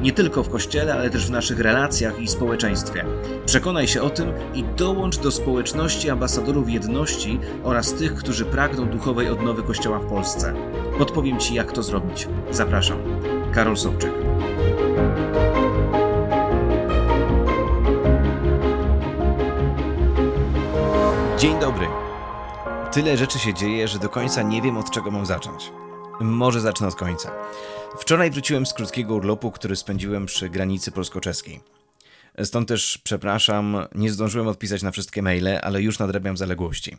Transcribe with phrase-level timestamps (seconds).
[0.00, 3.04] Nie tylko w kościele, ale też w naszych relacjach i społeczeństwie.
[3.46, 9.28] Przekonaj się o tym i dołącz do społeczności ambasadorów jedności oraz tych, którzy pragną duchowej
[9.28, 10.54] odnowy Kościoła w Polsce.
[10.98, 12.28] Podpowiem Ci, jak to zrobić.
[12.50, 12.98] Zapraszam.
[13.52, 14.12] Karol Sobczyk.
[21.38, 21.86] Dzień dobry.
[22.92, 25.72] Tyle rzeczy się dzieje, że do końca nie wiem, od czego mam zacząć.
[26.20, 27.30] Może zacznę od końca.
[27.98, 31.60] Wczoraj wróciłem z krótkiego urlopu, który spędziłem przy granicy polsko-czeskiej.
[32.44, 36.96] Stąd też przepraszam, nie zdążyłem odpisać na wszystkie maile, ale już nadrabiam zaległości.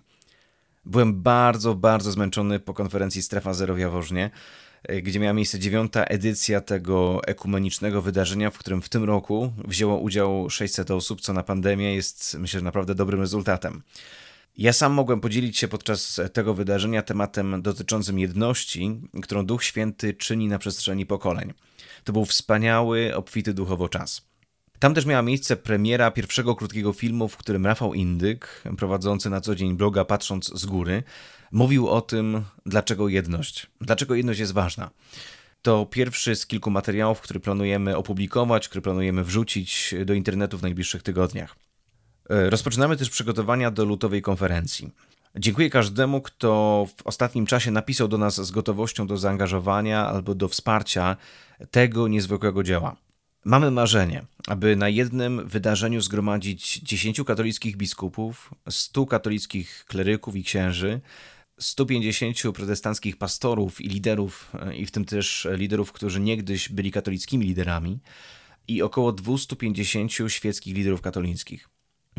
[0.85, 4.29] Byłem bardzo, bardzo zmęczony po konferencji Strefa Zero w Jaworznie,
[5.03, 10.49] gdzie miała miejsce dziewiąta edycja tego ekumenicznego wydarzenia, w którym w tym roku wzięło udział
[10.49, 13.81] 600 osób, co na pandemię jest, myślę, naprawdę dobrym rezultatem.
[14.59, 20.47] Ja sam mogłem podzielić się podczas tego wydarzenia tematem dotyczącym jedności, którą Duch Święty czyni
[20.47, 21.53] na przestrzeni pokoleń.
[22.03, 24.21] To był wspaniały, obfity duchowo czas.
[24.79, 29.55] Tam też miała miejsce premiera pierwszego krótkiego filmu, w którym Rafał Indyk, prowadzący na co
[29.55, 31.03] dzień bloga Patrząc z Góry,
[31.51, 34.89] mówił o tym, dlaczego jedność, dlaczego jedność jest ważna.
[35.61, 41.03] To pierwszy z kilku materiałów, który planujemy opublikować, który planujemy wrzucić do internetu w najbliższych
[41.03, 41.68] tygodniach.
[42.29, 44.91] E, rozpoczynamy też przygotowania do lutowej konferencji.
[45.35, 50.47] Dziękuję każdemu, kto w ostatnim czasie napisał do nas z gotowością do zaangażowania albo do
[50.47, 51.17] wsparcia
[51.71, 52.95] tego niezwykłego dzieła.
[53.45, 61.01] Mamy marzenie, aby na jednym wydarzeniu zgromadzić 10 katolickich biskupów, 100 katolickich kleryków i księży,
[61.59, 67.45] 150 protestanckich pastorów i liderów, e, i w tym też liderów, którzy niegdyś byli katolickimi
[67.45, 67.99] liderami,
[68.67, 71.69] i około 250 świeckich liderów katolickich.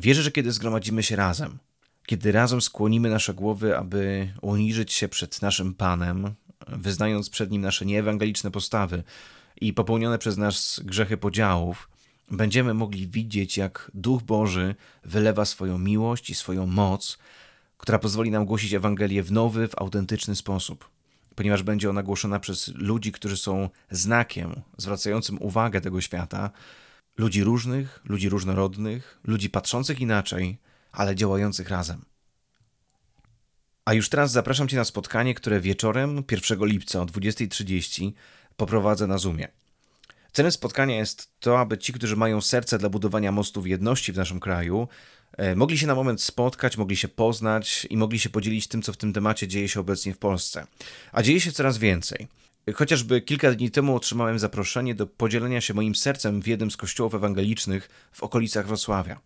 [0.02, 1.58] Wierzę, że kiedy zgromadzimy się razem,
[2.06, 6.34] kiedy razem skłonimy nasze głowy, aby uniżyć się przed naszym Panem,
[6.68, 9.02] wyznając przed Nim nasze nieewangeliczne postawy
[9.60, 11.88] i popełnione przez nas grzechy podziałów,
[12.30, 14.74] będziemy mogli widzieć, jak Duch Boży
[15.04, 17.18] wylewa swoją miłość i swoją moc,
[17.78, 20.90] która pozwoli nam głosić Ewangelię w nowy, w autentyczny sposób,
[21.34, 26.50] ponieważ będzie ona głoszona przez ludzi, którzy są znakiem zwracającym uwagę tego świata
[27.18, 30.58] Ludzi różnych, ludzi różnorodnych, ludzi patrzących inaczej,
[30.92, 32.04] ale działających razem.
[33.84, 38.12] A już teraz zapraszam Cię na spotkanie, które wieczorem 1 lipca o 20.30
[38.56, 39.48] poprowadzę na Zoomie.
[40.32, 44.40] Celem spotkania jest to, aby ci, którzy mają serce dla budowania mostów jedności w naszym
[44.40, 44.88] kraju,
[45.36, 48.92] e, mogli się na moment spotkać, mogli się poznać i mogli się podzielić tym, co
[48.92, 50.66] w tym temacie dzieje się obecnie w Polsce.
[51.12, 52.28] A dzieje się coraz więcej.
[52.74, 57.14] Chociażby kilka dni temu otrzymałem zaproszenie do podzielenia się moim sercem w jednym z kościołów
[57.14, 59.20] ewangelicznych w okolicach Wrocławia.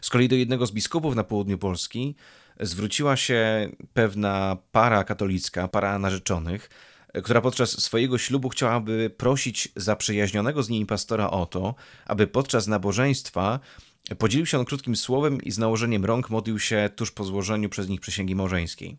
[0.00, 2.14] Z kolei do jednego z biskupów na południu Polski
[2.60, 6.70] zwróciła się pewna para katolicka, para narzeczonych,
[7.22, 11.74] która podczas swojego ślubu chciałaby prosić zaprzyjaźnionego z nimi pastora o to,
[12.06, 13.60] aby podczas nabożeństwa
[14.18, 17.88] podzielił się on krótkim słowem i z nałożeniem rąk modlił się tuż po złożeniu przez
[17.88, 18.96] nich przysięgi małżeńskiej.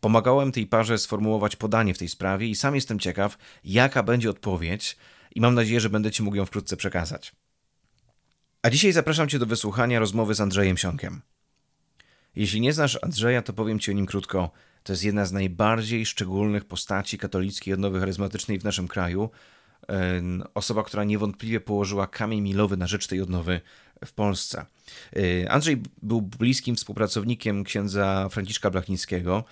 [0.00, 4.96] Pomagałem tej parze sformułować podanie w tej sprawie i sam jestem ciekaw, jaka będzie odpowiedź
[5.34, 7.32] i mam nadzieję, że będę Ci mógł ją wkrótce przekazać.
[8.62, 11.22] A dzisiaj zapraszam Cię do wysłuchania rozmowy z Andrzejem Siąkiem.
[12.36, 14.50] Jeśli nie znasz Andrzeja, to powiem Ci o nim krótko.
[14.82, 19.30] To jest jedna z najbardziej szczególnych postaci katolickiej odnowy charyzmatycznej w naszym kraju.
[20.54, 23.60] Osoba, która niewątpliwie położyła kamień milowy na rzecz tej odnowy
[24.04, 24.66] w Polsce.
[25.48, 29.44] Andrzej był bliskim współpracownikiem księdza Franciszka Blachnickiego.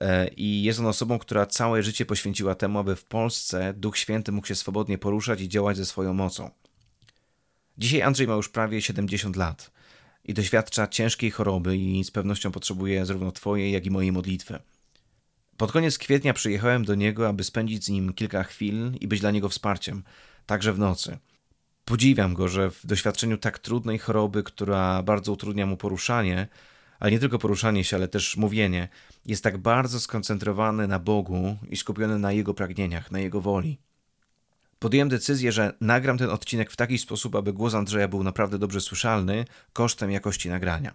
[0.00, 4.32] E, I jest on osobą, która całe życie poświęciła temu, aby w Polsce Duch Święty
[4.32, 6.50] mógł się swobodnie poruszać i działać ze swoją mocą.
[7.78, 9.70] Dzisiaj Andrzej ma już prawie 70 lat
[10.24, 14.58] i doświadcza ciężkiej choroby i z pewnością potrzebuje zarówno Twojej, jak i mojej modlitwy.
[15.56, 19.30] Pod koniec kwietnia przyjechałem do niego, aby spędzić z nim kilka chwil i być dla
[19.30, 20.02] niego wsparciem,
[20.46, 21.18] także w nocy.
[21.84, 26.48] Podziwiam go, że w doświadczeniu tak trudnej choroby, która bardzo utrudnia mu poruszanie,
[26.98, 28.88] ale nie tylko poruszanie się, ale też mówienie,
[29.26, 33.78] jest tak bardzo skoncentrowany na Bogu i skupiony na Jego pragnieniach, na Jego woli.
[34.78, 38.80] Podjąłem decyzję, że nagram ten odcinek w taki sposób, aby głos Andrzeja był naprawdę dobrze
[38.80, 40.94] słyszalny, kosztem jakości nagrania.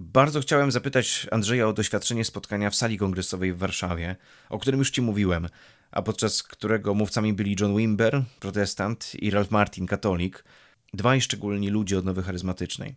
[0.00, 4.16] Bardzo chciałem zapytać Andrzeja o doświadczenie spotkania w sali kongresowej w Warszawie,
[4.50, 5.48] o którym już Ci mówiłem,
[5.90, 10.44] a podczas którego mówcami byli John Wimber, protestant, i Ralph Martin, katolik,
[10.94, 12.94] dwaj szczególni ludzie odnowy charyzmatycznej.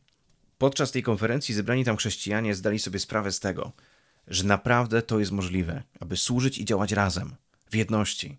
[0.58, 3.72] Podczas tej konferencji zebrani tam chrześcijanie zdali sobie sprawę z tego,
[4.28, 7.36] że naprawdę to jest możliwe, aby służyć i działać razem,
[7.72, 8.38] w jedności,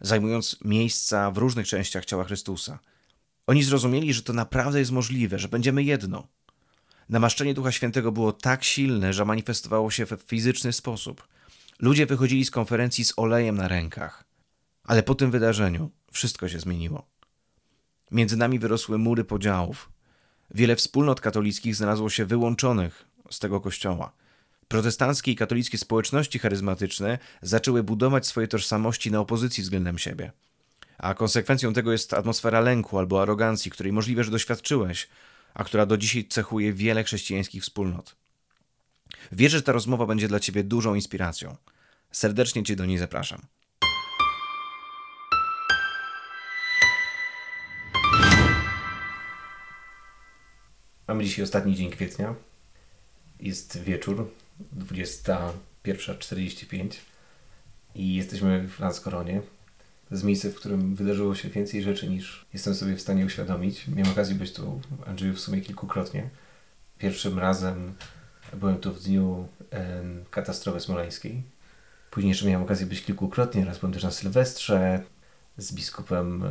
[0.00, 2.78] zajmując miejsca w różnych częściach ciała Chrystusa.
[3.46, 6.28] Oni zrozumieli, że to naprawdę jest możliwe, że będziemy jedno.
[7.08, 11.28] Namaszczenie Ducha Świętego było tak silne, że manifestowało się w fizyczny sposób.
[11.80, 14.24] Ludzie wychodzili z konferencji z olejem na rękach.
[14.84, 17.06] Ale po tym wydarzeniu wszystko się zmieniło.
[18.10, 19.93] Między nami wyrosły mury podziałów.
[20.50, 24.12] Wiele wspólnot katolickich znalazło się wyłączonych z tego kościoła.
[24.68, 30.32] Protestanckie i katolickie społeczności charyzmatyczne zaczęły budować swoje tożsamości na opozycji względem siebie.
[30.98, 35.08] A konsekwencją tego jest atmosfera lęku albo arogancji, której możliwe, że doświadczyłeś,
[35.54, 38.16] a która do dzisiaj cechuje wiele chrześcijańskich wspólnot.
[39.32, 41.56] Wierzę, że ta rozmowa będzie dla Ciebie dużą inspiracją.
[42.12, 43.42] Serdecznie Cię do niej zapraszam.
[51.08, 52.34] Mamy dzisiaj ostatni dzień kwietnia.
[53.40, 54.30] Jest wieczór,
[54.78, 56.88] 21.45
[57.94, 59.40] i jesteśmy w Lanskoronie.
[60.08, 63.88] To jest miejsce, w którym wydarzyło się więcej rzeczy niż jestem sobie w stanie uświadomić.
[63.88, 66.30] Miałem okazję być tu, Andrzeju, w sumie kilkukrotnie.
[66.98, 67.94] Pierwszym razem
[68.52, 69.48] byłem tu w dniu
[70.30, 71.42] katastrofy smoleńskiej.
[72.10, 73.64] Później jeszcze miałem okazję być kilkukrotnie.
[73.64, 75.02] Raz byłem też na Sylwestrze
[75.56, 76.44] z biskupem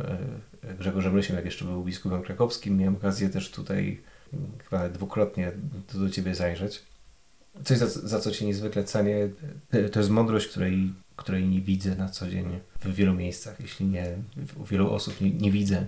[0.62, 2.76] e, Grzegorzem Rysiem, jak jeszcze był biskupem krakowskim.
[2.76, 4.02] Miałem okazję też tutaj
[4.64, 5.52] chyba dwukrotnie
[5.92, 6.82] do, do Ciebie zajrzeć.
[7.64, 9.28] Coś, za, za co Cię niezwykle cenię,
[9.92, 14.16] to jest mądrość, której, której nie widzę na co dzień w wielu miejscach, jeśli nie
[14.56, 15.86] u wielu osób nie, nie widzę,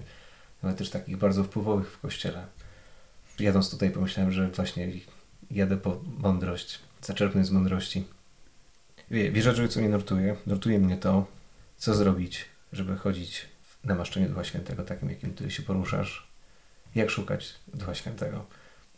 [0.62, 2.46] ale też takich bardzo wpływowych w Kościele.
[3.38, 4.92] Jadąc tutaj pomyślałem, że właśnie
[5.50, 8.04] jadę po mądrość, zaczerpnąć z mądrości.
[9.10, 10.36] Wie, wiesz, że co mnie nurtuje?
[10.46, 11.26] Nurtuje mnie to,
[11.76, 16.28] co zrobić, żeby chodzić w namaszczeniu Ducha Świętego, takim, jakim Ty się poruszasz,
[16.96, 18.46] jak szukać Ducha Świętego?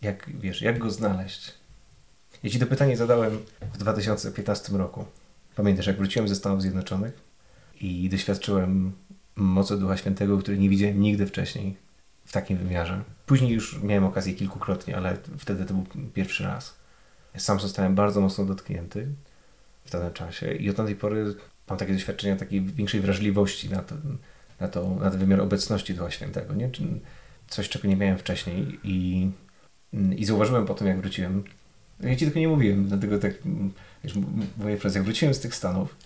[0.03, 1.55] Jak, wiesz, jak go znaleźć?
[2.43, 3.39] Ja Ci to pytanie zadałem
[3.73, 5.05] w 2015 roku.
[5.57, 7.21] Pamiętasz, jak wróciłem ze Stanów Zjednoczonych
[7.81, 8.93] i doświadczyłem
[9.37, 11.77] mocy Ducha Świętego, który nie widziałem nigdy wcześniej
[12.25, 13.03] w takim wymiarze.
[13.27, 15.85] Później już miałem okazję kilkukrotnie, ale wtedy to był
[16.15, 16.75] pierwszy raz.
[17.37, 19.09] Sam zostałem bardzo mocno dotknięty
[19.85, 21.35] w danym czasie i od tamtej pory
[21.69, 23.95] mam takie doświadczenia takiej większej wrażliwości na, to,
[24.61, 26.55] na, to, na ten wymiar obecności Ducha Świętego.
[26.55, 26.71] Nie?
[27.49, 29.31] Coś, czego nie miałem wcześniej i,
[30.17, 31.45] i zauważyłem po tym, jak wróciłem.
[32.01, 33.33] Ja ci tylko nie mówiłem, dlatego tak,
[34.05, 34.15] wiesz,
[34.57, 35.97] moje frazy, jak wróciłem z tych Stanów,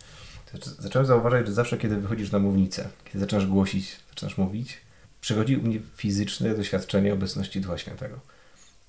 [0.61, 4.81] to zacząłem zauważać, że zawsze, kiedy wychodzisz na mównicę, kiedy zaczynasz głosić, zaczynasz mówić,
[5.21, 8.21] przychodzi u mnie fizyczne doświadczenie obecności Ducha Świętego.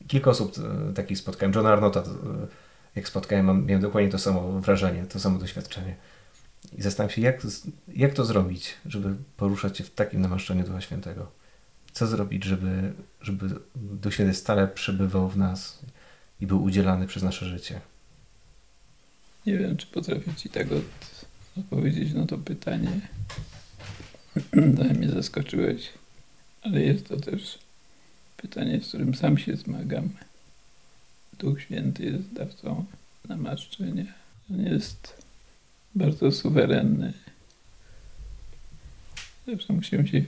[0.07, 0.55] Kilka osób
[0.89, 1.53] e, takich spotkałem.
[1.55, 2.03] Johna Arnota, e,
[2.95, 5.95] jak spotkałem, miałem dokładnie to samo wrażenie, to samo doświadczenie.
[6.77, 7.41] I zastanawiam się, jak,
[7.87, 11.42] jak to zrobić, żeby poruszać się w takim namaszczeniu Ducha Świętego
[11.93, 15.79] co zrobić, żeby, żeby Duch Święty stale przebywał w nas
[16.41, 17.81] i był udzielany przez nasze życie?
[19.45, 20.67] Nie wiem, czy potrafię Ci tak
[21.57, 23.01] odpowiedzieć na to pytanie.
[24.97, 25.89] mnie zaskoczyłeś,
[26.61, 27.59] ale jest to też
[28.37, 30.09] pytanie, z którym sam się zmagam.
[31.39, 32.85] Duch Święty jest dawcą
[33.27, 34.05] namaszczenia.
[34.51, 35.23] On jest
[35.95, 37.13] bardzo suwerenny.
[39.47, 40.23] Zawsze musimy się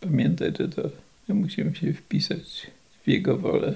[0.00, 2.66] pamiętać, że to My musimy się wpisać
[3.04, 3.74] w Jego wolę,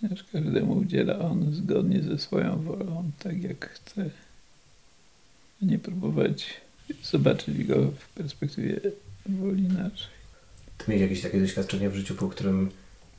[0.00, 4.10] ponieważ każdemu udziela On zgodnie ze swoją wolą, tak jak chce.
[5.62, 6.60] Nie próbować
[7.02, 8.80] zobaczyć Go w perspektywie
[9.26, 10.12] woli naszej.
[10.78, 12.70] Ty miałeś jakieś takie doświadczenie w życiu, po którym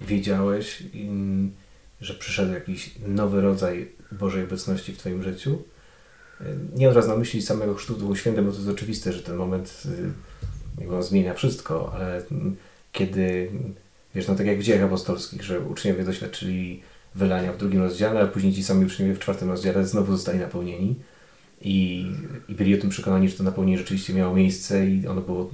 [0.01, 0.83] wiedziałeś,
[2.01, 5.61] że przyszedł jakiś nowy rodzaj Bożej obecności w Twoim życiu?
[6.75, 9.35] Nie od razu na myśli samego chrztu Duchu Świętym, bo to jest oczywiste, że ten
[9.35, 9.83] moment
[10.99, 12.23] y, zmienia wszystko, ale
[12.93, 13.51] kiedy,
[14.15, 16.81] wiesz, no tak jak w dziejach apostolskich, że uczniowie doświadczyli
[17.15, 20.95] wylania w drugim rozdziale, a później ci sami uczniowie w czwartym rozdziale znowu zostali napełnieni
[21.61, 22.05] i,
[22.49, 25.49] i byli o tym przekonani, że to napełnienie rzeczywiście miało miejsce i ono było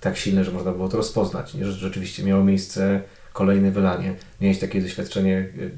[0.00, 1.64] tak silne, że można było to rozpoznać, nie?
[1.64, 4.14] że rzeczywiście miało miejsce kolejne wylanie.
[4.40, 5.70] Miałeś takie doświadczenie y,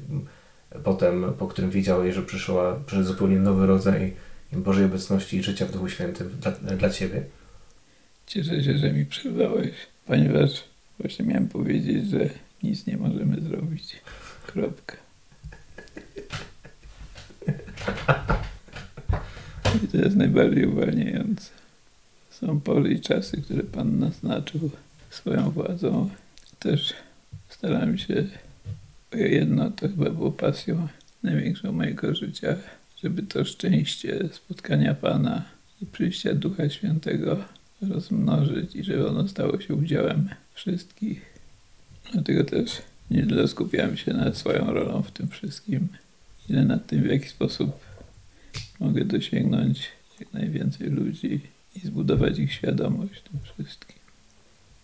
[0.83, 4.13] potem, po którym wiedziałeś, że przyszła, przyszedł zupełnie nowy rodzaj
[4.53, 7.23] Bożej obecności i życia w Duchu Świętym dla, dla Ciebie?
[8.27, 9.71] Cieszę się, że mi przerwałeś,
[10.05, 10.63] ponieważ
[10.99, 12.29] Właśnie miałem powiedzieć, że
[12.63, 13.95] nic nie możemy zrobić.
[14.47, 14.97] Kropka.
[19.83, 21.49] I to jest najbardziej uwalniające.
[22.29, 24.69] Są pory i czasy, które Pan naznaczył
[25.09, 26.09] swoją władzą.
[26.59, 26.93] Też
[27.49, 28.23] staram się
[29.13, 30.87] jedno, to chyba było pasją
[31.23, 32.55] największą mojego życia,
[33.03, 35.43] żeby to szczęście spotkania Pana
[35.81, 37.37] i przyjścia Ducha Świętego
[37.81, 41.21] rozmnożyć i żeby ono stało się udziałem wszystkich.
[42.11, 45.87] Dlatego też nie tyle skupiałem się nad swoją rolą w tym wszystkim,
[46.49, 47.79] ile nad tym, w jaki sposób
[48.79, 49.87] mogę dosięgnąć
[50.19, 51.39] jak najwięcej ludzi
[51.75, 53.97] i zbudować ich świadomość tym wszystkim.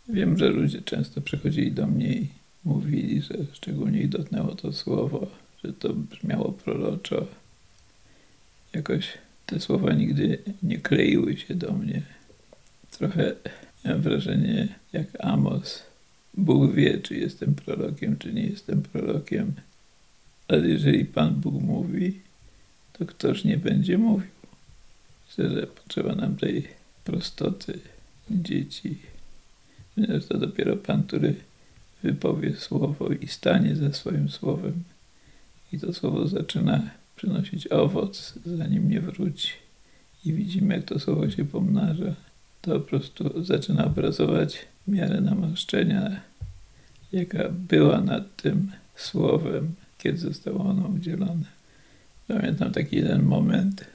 [0.09, 2.27] Wiem, że ludzie często przychodzili do mnie i
[2.63, 5.27] mówili, że szczególnie ich dotknęło to słowo,
[5.63, 7.27] że to brzmiało proroczo.
[8.73, 9.07] Jakoś
[9.45, 12.01] te słowa nigdy nie kleiły się do mnie.
[12.91, 13.35] Trochę
[13.85, 15.83] miałem wrażenie jak Amos.
[16.37, 19.53] Bóg wie, czy jestem prorokiem, czy nie jestem prorokiem.
[20.47, 22.19] Ale jeżeli Pan Bóg mówi,
[22.93, 24.29] to ktoż nie będzie mówił.
[25.29, 26.67] Szczerze, potrzeba nam tej
[27.03, 27.79] prostoty
[28.31, 28.97] dzieci.
[29.95, 31.35] Ponieważ to dopiero Pan, który
[32.03, 34.83] wypowie słowo i stanie za swoim słowem.
[35.73, 39.49] I to słowo zaczyna przynosić owoc, zanim nie wróci.
[40.25, 42.15] I widzimy, jak to słowo się pomnaża.
[42.63, 46.21] To po prostu zaczyna obrazować miarę namaszczenia,
[47.11, 51.45] jaka była nad tym słowem, kiedy zostało ono udzielone.
[52.27, 53.85] Pamiętam taki jeden moment,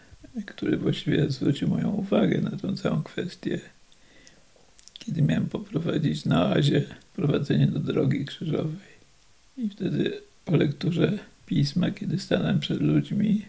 [0.47, 3.61] który właściwie zwrócił moją uwagę na tą całą kwestię,
[4.99, 6.85] kiedy miałem poprowadzić na oazie
[7.17, 8.89] prowadzenie do drogi krzyżowej.
[9.59, 13.45] I wtedy po lekturze pisma, kiedy stanąłem przed ludźmi,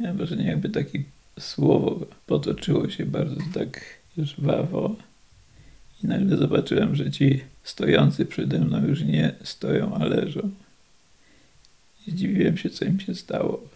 [0.00, 1.02] miałem wrażenie, jakby takie
[1.38, 4.96] słowo potoczyło się bardzo tak żwawo.
[6.04, 10.50] I nagle zobaczyłem, że ci stojący przede mną już nie stoją, a leżą.
[12.06, 13.68] Zdziwiłem się, co im się stało.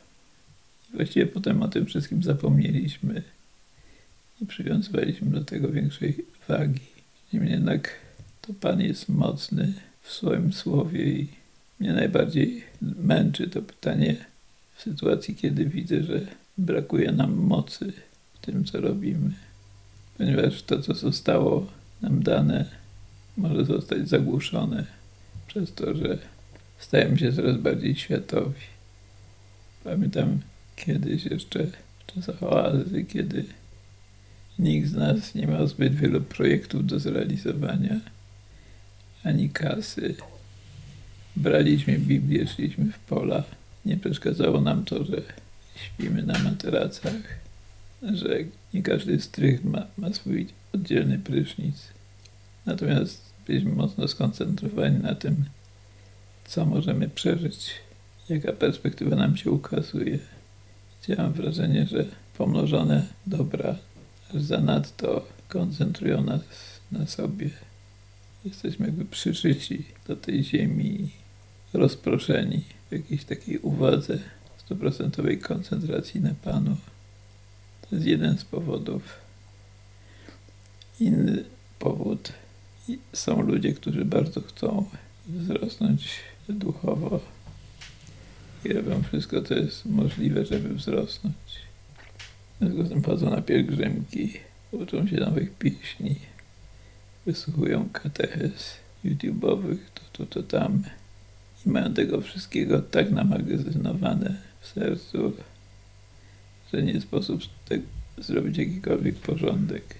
[0.93, 3.23] I właściwie potem o tym wszystkim zapomnieliśmy.
[4.41, 6.17] Nie przywiązywaliśmy do tego większej
[6.49, 6.81] wagi.
[7.33, 7.91] Niemniej jednak
[8.43, 11.29] to Pan jest mocny w swoim słowie i
[11.81, 14.17] mnie najbardziej męczy to pytanie
[14.77, 16.21] w sytuacji, kiedy widzę, że
[16.59, 17.93] brakuje nam mocy
[18.35, 19.31] w tym, co robimy.
[20.19, 21.67] Ponieważ to, co zostało
[22.03, 22.65] nam dane,
[23.37, 24.85] może zostać zagłuszone
[25.47, 26.19] przez to, że
[26.79, 28.61] stajemy się coraz bardziej światowi.
[29.85, 30.39] Pamiętam
[30.77, 33.45] kiedyś jeszcze w czasach oazy, kiedy
[34.59, 38.01] nikt z nas nie miał zbyt wielu projektów do zrealizowania,
[39.25, 40.15] ani kasy.
[41.37, 43.43] Braliśmy Biblię, szliśmy w pola.
[43.85, 45.23] Nie przeszkadzało nam to, że
[45.77, 47.41] śpimy na materacach,
[48.03, 48.39] że
[48.77, 51.77] nie każdy strych ma, ma swój oddzielny prysznic.
[52.67, 55.45] Natomiast byliśmy mocno skoncentrowani na tym,
[56.45, 57.71] co możemy przeżyć,
[58.29, 60.19] jaka perspektywa nam się ukazuje.
[61.19, 62.05] Mam wrażenie, że
[62.39, 63.77] pomnożone dobra
[64.35, 66.41] aż zanadto koncentrują nas
[66.93, 67.51] na sobie.
[68.45, 71.11] Jesteśmy jakby przyszyci do tej ziemi,
[71.73, 74.19] rozproszeni w jakiejś takiej uwadze,
[74.59, 76.77] stuprocentowej koncentracji na Panu.
[77.91, 79.03] To jest jeden z powodów.
[81.01, 81.45] Inny
[81.79, 82.33] powód
[83.13, 84.87] są ludzie, którzy bardzo chcą
[85.27, 86.09] wzrosnąć
[86.49, 87.21] duchowo
[88.65, 91.37] i robią wszystko, co jest możliwe, żeby wzrosnąć.
[92.61, 94.33] W związku na pielgrzymki,
[94.73, 96.17] uczą się nowych pieśni,
[97.27, 100.83] wysłuchują katechez YouTube'owych, to tu, to tam
[101.67, 105.33] i mają tego wszystkiego tak namagazynowane w sercu,
[106.73, 107.41] że nie sposób
[108.19, 109.95] zrobić jakikolwiek porządek.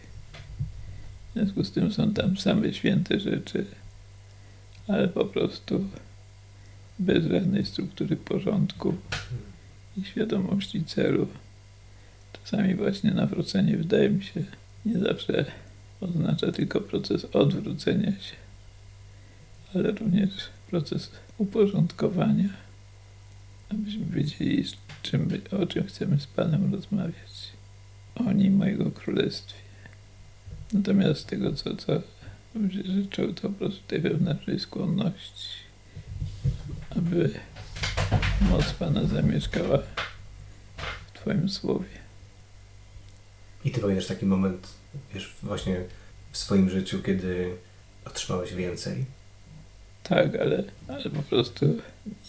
[1.31, 3.67] W związku z tym są tam same święte rzeczy,
[4.89, 5.89] ale po prostu
[6.99, 8.95] bez żadnej struktury porządku
[9.97, 11.29] i świadomości celu.
[12.33, 14.45] Czasami właśnie nawrócenie wydaje mi się
[14.87, 15.45] nie zawsze
[16.01, 18.37] oznacza tylko proces odwrócenia się,
[19.75, 20.31] ale również
[20.71, 22.49] proces uporządkowania,
[23.71, 24.65] abyśmy wiedzieli,
[25.03, 27.53] czym, o czym chcemy z Panem rozmawiać.
[28.15, 29.55] O nim, mojego królestwie.
[30.73, 32.03] Natomiast tego, co, co
[32.55, 35.49] bym się życzył, to po prostu tej wewnętrznej skłonności,
[36.91, 37.41] aby
[38.41, 39.79] moc Pana zamieszkała
[41.07, 42.07] w Twoim słowie.
[43.65, 44.69] I ty pamiętasz taki moment,
[45.15, 45.85] wiesz, właśnie
[46.33, 47.57] w swoim życiu, kiedy
[48.05, 49.05] otrzymałeś więcej?
[50.09, 51.67] Tak, ale, ale po prostu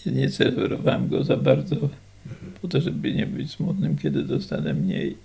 [0.06, 1.76] nie, nie go za bardzo,
[2.62, 5.16] po to, żeby nie być smutnym, kiedy dostanę mniej.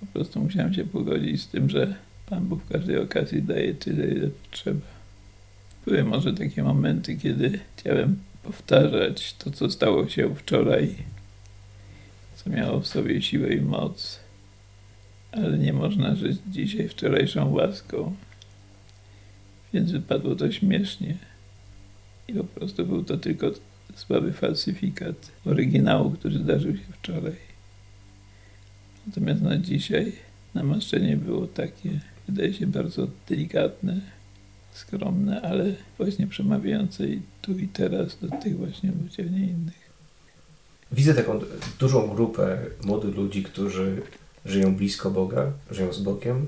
[0.00, 1.94] Po prostu musiałem się pogodzić z tym, że
[2.26, 4.86] Pan Bóg w każdej okazji daje tyle, ile trzeba.
[5.86, 10.94] Były może takie momenty, kiedy chciałem powtarzać to, co stało się wczoraj,
[12.36, 14.20] co miało w sobie siłę i moc,
[15.32, 18.14] ale nie można żyć dzisiaj wczorajszą łaską.
[19.72, 21.14] Więc wypadło to śmiesznie.
[22.28, 23.50] I po prostu był to tylko
[23.94, 27.36] słaby falsyfikat oryginału, który zdarzył się wczoraj.
[29.06, 30.12] Natomiast na dzisiaj
[30.54, 34.00] namaszczenie było takie, wydaje się bardzo delikatne,
[34.72, 39.86] skromne, ale właśnie przemawiające i tu i teraz do tych właśnie ludzi, a nie innych.
[40.92, 41.40] Widzę taką
[41.78, 44.02] dużą grupę młodych ludzi, którzy
[44.44, 46.46] żyją blisko Boga, żyją z Bogiem,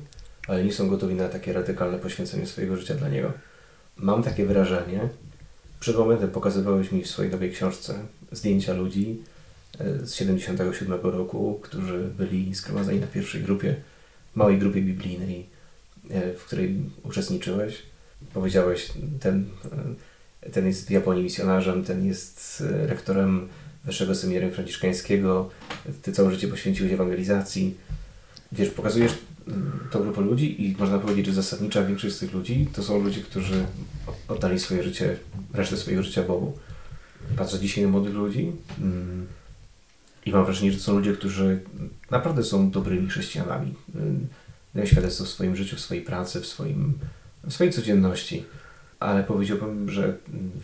[0.49, 3.33] ale nie są gotowi na takie radykalne poświęcenie swojego życia dla Niego.
[3.97, 5.01] Mam takie wrażenie,
[5.81, 7.95] przed momentem pokazywałeś mi w swojej nowej książce
[8.33, 9.23] zdjęcia ludzi
[9.79, 13.77] e, z 77 roku, którzy byli zgromadzeni na pierwszej grupie,
[14.35, 15.47] małej grupie biblijnej,
[16.11, 17.83] e, w której uczestniczyłeś.
[18.35, 19.47] Powiedziałeś, ten,
[20.43, 23.49] e, ten jest w Japonii misjonarzem, ten jest rektorem
[23.85, 25.51] Wyższego Seminarium Franciszkańskiego,
[26.03, 27.77] ty całe życie poświęciłeś ewangelizacji.
[28.53, 29.15] Wiesz, pokazujesz
[29.91, 33.21] tą grupę ludzi i można powiedzieć, że zasadnicza większość z tych ludzi to są ludzie,
[33.21, 33.67] którzy
[34.29, 35.17] oddali swoje życie,
[35.53, 36.59] resztę swojego życia Bogu.
[37.37, 39.27] Patrzę dzisiaj na młodych ludzi mm,
[40.27, 41.61] i mam wrażenie, że to są ludzie, którzy
[42.11, 43.75] naprawdę są dobrymi chrześcijanami.
[43.95, 44.27] Mm,
[44.75, 46.99] Dają świadectwo w swoim życiu, w swojej pracy, w, swoim,
[47.45, 48.45] w swojej codzienności.
[49.01, 50.17] Ale powiedziałbym, że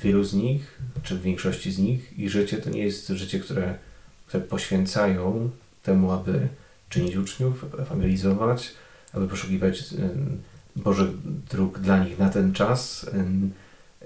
[0.02, 3.78] wielu z nich, czy w większości z nich, ich życie to nie jest życie, które,
[4.26, 5.50] które poświęcają
[5.82, 6.48] temu, aby
[6.88, 8.72] czynić uczniów, ewangelizować,
[9.12, 10.40] aby poszukiwać em,
[10.76, 11.08] Bożych
[11.50, 13.50] dróg dla nich na ten czas, em,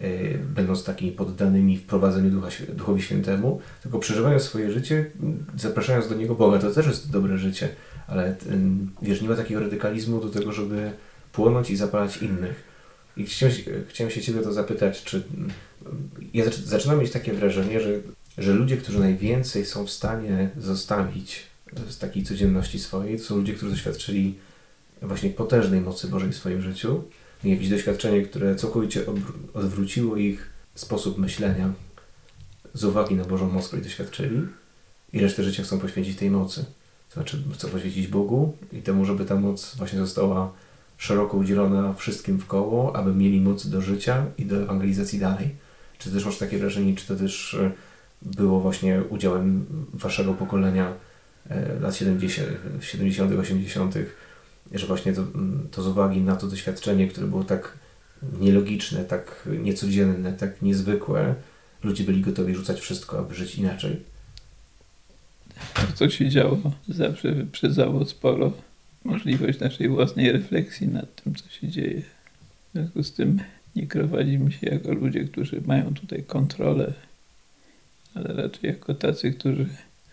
[0.02, 5.11] y, będąc takimi poddanymi wprowadzeniu Ducha, Świ- Duchowi Świętemu, tylko przeżywają swoje życie,
[5.56, 6.58] zapraszając do Niego Boga.
[6.58, 7.68] To też jest dobre życie,
[8.06, 8.37] ale
[9.02, 10.92] wiesz, nie ma takiego radykalizmu do tego, żeby
[11.32, 12.64] płonąć i zapalać innych.
[13.16, 13.54] I chciałem,
[13.88, 15.23] chciałem się Ciebie to zapytać, czy
[16.35, 17.90] ja zac- zaczynam mieć takie wrażenie, że,
[18.38, 21.42] że ludzie, którzy najwięcej są w stanie zostawić
[21.88, 24.34] z takiej codzienności swojej, to są ludzie, którzy doświadczyli
[25.02, 27.04] właśnie potężnej mocy Bożej w swoim życiu.
[27.44, 29.04] Mieli jakieś doświadczenie, które całkowicie
[29.54, 31.72] odwróciło ich sposób myślenia
[32.75, 34.46] z uwagi na Bożą moc, której doświadczyli
[35.12, 36.64] i resztę życia chcą poświęcić tej mocy.
[37.08, 40.52] To znaczy chcą poświęcić Bogu i temu, żeby ta moc właśnie została
[40.98, 45.54] szeroko udzielona wszystkim w koło, aby mieli moc do życia i do ewangelizacji dalej.
[45.98, 47.70] Czy też masz takie wrażenie, czy to też e,
[48.22, 50.94] było właśnie udziałem waszego pokolenia
[51.80, 52.48] lat 70.,
[52.80, 53.94] 70., 80.,
[54.74, 57.72] że właśnie to, mm, to z uwagi na to doświadczenie, które było tak
[58.40, 61.34] nielogiczne, tak niecodzienne, tak niezwykłe,
[61.84, 64.02] ludzie byli gotowi rzucać wszystko, aby żyć inaczej.
[65.94, 66.58] Co się działo,
[66.88, 68.52] zawsze wyprzedzało sporo
[69.04, 72.02] możliwość naszej własnej refleksji nad tym, co się dzieje.
[72.02, 73.40] W związku z tym
[73.76, 76.92] nie krowadzimy się jako ludzie, którzy mają tutaj kontrolę,
[78.14, 79.66] ale raczej jako tacy, którzy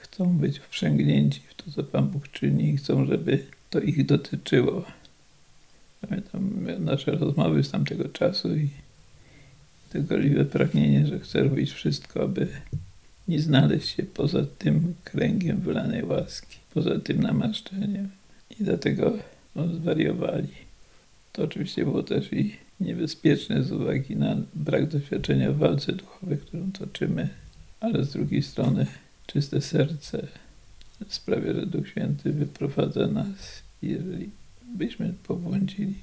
[0.06, 4.86] chcą być wprzęgnięci w to, co Pan Bóg czyni i chcą, żeby to ich dotyczyło.
[6.02, 8.70] Pamiętam nasze rozmowy z tamtego czasu i
[9.94, 12.48] to gorliwe pragnienie, że chcę robić wszystko, aby
[13.28, 18.10] nie znaleźć się poza tym kręgiem wylanej łaski, poza tym namaszczeniem.
[18.60, 19.13] I dlatego
[19.56, 20.48] no, zwariowali.
[21.32, 26.72] To oczywiście było też i niebezpieczne z uwagi na brak doświadczenia w walce duchowej, którą
[26.72, 27.30] toczymy,
[27.80, 28.86] ale z drugiej strony
[29.28, 30.28] czyste serce
[31.08, 34.30] sprawia, że Duch Święty wyprowadza nas, jeżeli
[34.76, 35.96] byśmy pobłądzili.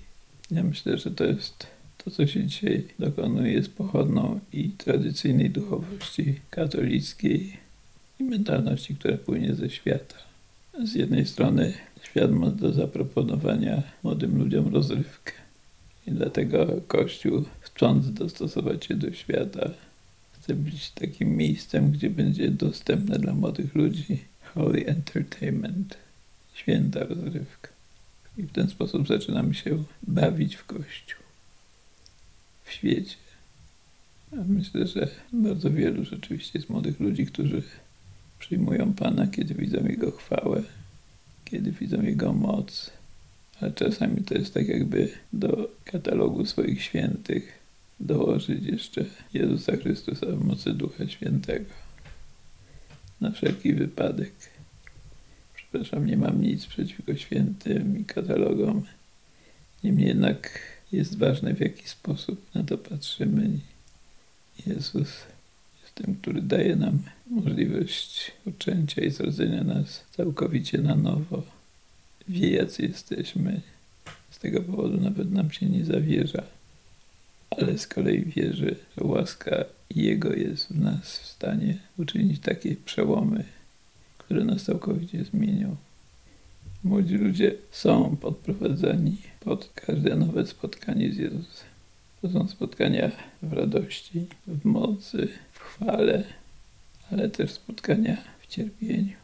[0.51, 1.67] Ja myślę, że to jest
[2.05, 7.57] to, co się dzisiaj dokonuje, jest pochodną i tradycyjnej duchowości katolickiej
[8.21, 10.17] i mentalności, która płynie ze świata.
[10.85, 15.33] Z jednej strony świat ma do zaproponowania młodym ludziom rozrywkę.
[16.07, 19.71] I dlatego Kościół, chcąc dostosować się do świata,
[20.43, 24.25] chce być takim miejscem, gdzie będzie dostępne dla młodych ludzi
[24.55, 25.99] holy entertainment,
[26.55, 27.69] święta rozrywka.
[28.39, 31.21] I w ten sposób zaczynamy się bawić w Kościół,
[32.65, 33.17] w świecie.
[34.33, 37.63] A myślę, że bardzo wielu rzeczywiście jest młodych ludzi, którzy
[38.39, 40.63] przyjmują Pana, kiedy widzą Jego chwałę,
[41.45, 42.91] kiedy widzą Jego moc.
[43.61, 47.62] Ale czasami to jest tak, jakby do katalogu swoich świętych
[48.03, 51.71] dołożyć jeszcze Jezusa Chrystusa w mocy Ducha Świętego.
[53.21, 54.33] Na wszelki wypadek.
[55.55, 58.83] Przepraszam, nie mam nic przeciwko świętym i katalogom.
[59.85, 60.61] Niemniej jednak
[60.93, 63.51] jest ważne, w jaki sposób na to patrzymy.
[64.67, 65.09] Jezus
[65.83, 66.99] jest tym, który daje nam
[67.31, 71.43] możliwość poczęcia i zrodzenia nas całkowicie na nowo.
[72.29, 73.61] Wie, jacy jesteśmy.
[74.31, 76.43] Z tego powodu nawet nam się nie zawierza.
[77.59, 83.45] Ale z kolei wierzy, że łaska Jego jest w nas w stanie uczynić takie przełomy,
[84.19, 85.77] które nas całkowicie zmienią.
[86.85, 91.69] Młodzi ludzie są podprowadzani pod każde nowe spotkanie z Jezusem.
[92.23, 93.11] To są spotkania
[93.43, 96.25] w radości, w mocy, w chwale,
[97.11, 99.17] ale też spotkania w cierpieniu,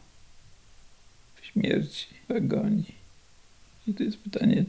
[1.35, 2.95] w śmierci, w agonii.
[3.87, 4.65] I to jest pytanie,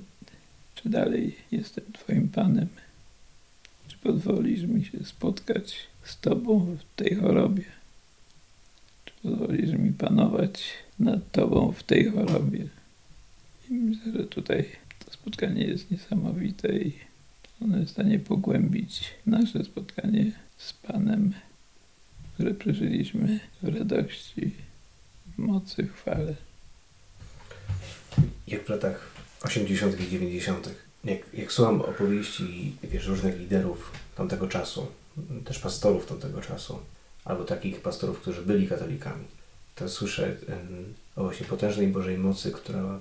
[0.74, 2.68] czy dalej jestem Twoim Panem?
[4.02, 7.64] Pozwolisz mi się spotkać z Tobą w tej chorobie?
[9.04, 10.62] Czy pozwolisz mi panować
[10.98, 12.66] nad Tobą w tej chorobie.
[13.70, 14.64] I myślę, że tutaj
[15.04, 16.92] to spotkanie jest niesamowite i
[17.62, 21.32] ono jest w stanie pogłębić nasze spotkanie z Panem,
[22.34, 24.50] które przeżyliśmy w radości,
[25.26, 26.34] w mocy, chwale.
[28.46, 29.10] Jak w latach
[29.42, 30.00] 80.
[30.00, 30.89] i 90.
[31.04, 34.86] Jak, jak słucham opowieści wiesz, różnych liderów tamtego czasu,
[35.44, 36.78] też pastorów tamtego czasu,
[37.24, 39.24] albo takich pastorów, którzy byli katolikami,
[39.74, 40.36] to słyszę
[41.16, 43.00] o właśnie potężnej Bożej mocy, która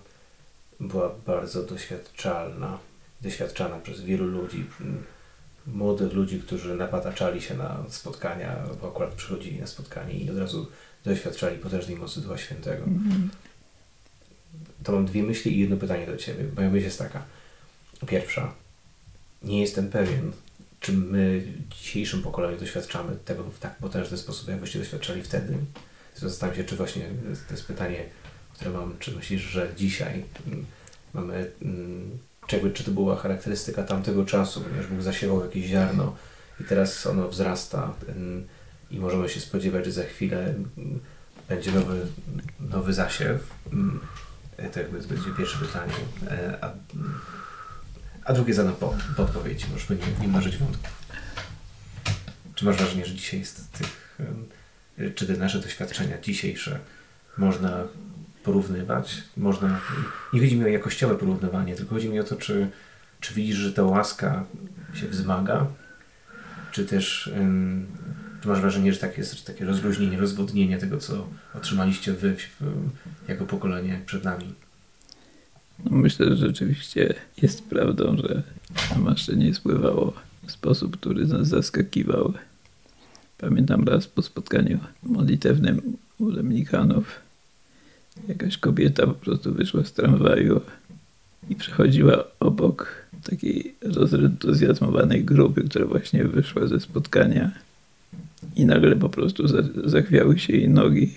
[0.80, 2.80] była bardzo doświadczalna,
[3.22, 4.66] doświadczana przez wielu ludzi,
[5.68, 10.68] młodych ludzi, którzy napataczali się na spotkania, bo akurat przychodzili na spotkanie i od razu
[11.06, 13.30] doświadczali potężnej mocy Ducha Świętego Mhm.
[14.84, 16.46] to mam dwie myśli i jedno pytanie do Ciebie.
[16.56, 17.24] Moja myśl jest taka.
[18.08, 18.54] Pierwsza.
[19.44, 20.32] Nie jestem pewien,
[20.80, 25.58] czy my w dzisiejszym pokoleniu doświadczamy tego w tak potężny sposób, jak wyście doświadczali wtedy.
[26.16, 27.10] Zastanawiam się, czy właśnie
[27.48, 28.06] to jest pytanie,
[28.54, 30.66] które mam, czy myślisz, że dzisiaj mm,
[31.14, 36.16] mamy, mm, czy, czy to była charakterystyka tamtego czasu, ponieważ Bóg zasiewał jakieś ziarno
[36.60, 38.48] i teraz ono wzrasta mm,
[38.92, 40.54] i możemy się spodziewać, że za chwilę
[41.50, 42.08] będzie nowy,
[42.60, 43.54] nowy zasiew.
[44.74, 45.94] To jakby będzie pierwsze pytanie.
[46.28, 46.74] E, A,
[48.30, 49.66] a drugie zadam po, po odpowiedzi.
[49.72, 51.08] Możesz nie, nie mnożyć wątków.
[52.56, 54.20] Czy masz wrażenie, że dzisiaj jest tych,
[55.16, 56.80] czy te nasze doświadczenia dzisiejsze
[57.38, 57.84] można
[58.44, 59.24] porównywać?
[59.38, 59.80] Można,
[60.34, 62.70] nie chodzi mi o jakościowe porównywanie, tylko chodzi mi o to, czy,
[63.20, 64.46] czy widzisz, że ta łaska
[64.94, 65.68] się wzmaga,
[66.72, 67.32] czy też
[68.42, 72.36] czy masz wrażenie, że tak jest że takie rozluźnienie, rozwodnienie tego, co otrzymaliście wy
[73.28, 74.56] jako pokolenie przed nami?
[75.86, 78.44] No myślę, że rzeczywiście jest prawdą, że
[78.96, 80.14] namaszczenie spływało
[80.48, 82.34] w sposób, który nas zaskakiwał.
[83.38, 85.82] Pamiętam raz po spotkaniu modlitewnym
[86.20, 87.20] u Lemnichanów
[88.28, 90.62] jakaś kobieta po prostu wyszła z tramwaju
[91.50, 97.52] i przechodziła obok takiej rozentuzjazmowanej grupy, która właśnie wyszła ze spotkania.
[98.56, 101.14] I nagle po prostu za- zachwiały się jej nogi.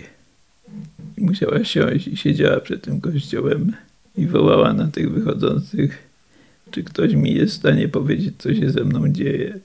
[1.17, 3.73] I musiała siąść i siedziała przed tym kościołem
[4.17, 6.09] i wołała na tych wychodzących,
[6.71, 9.59] czy ktoś mi jest w stanie powiedzieć, co się ze mną dzieje.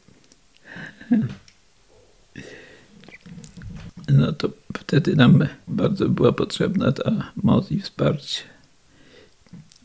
[4.13, 8.43] No to wtedy nam bardzo była potrzebna ta moc i wsparcie.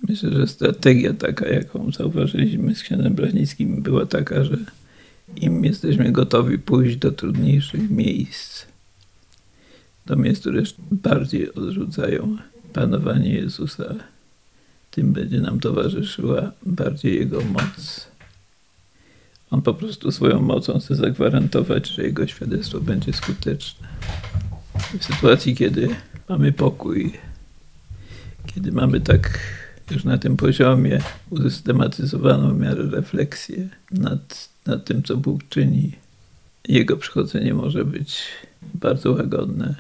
[0.08, 4.58] Myślę, że strategia taka, jaką zauważyliśmy z księdzem Blachnickim, była taka, że
[5.36, 8.66] im jesteśmy gotowi pójść do trudniejszych miejsc,
[10.06, 12.38] do miejsc, które bardziej odrzucają
[12.74, 13.96] panowanie Jezusa,
[14.96, 18.08] tym będzie nam towarzyszyła bardziej Jego moc.
[19.52, 23.88] On po prostu swoją mocą chce zagwarantować, że Jego świadectwo będzie skuteczne.
[25.00, 25.90] W sytuacji, kiedy
[26.30, 27.14] mamy pokój,
[28.46, 29.40] kiedy mamy tak
[29.92, 35.92] już na tym poziomie usystematyzowaną miarę refleksję nad, nad tym, co Bóg czyni,
[36.68, 38.24] Jego przychodzenie może być
[38.74, 39.76] bardzo łagodne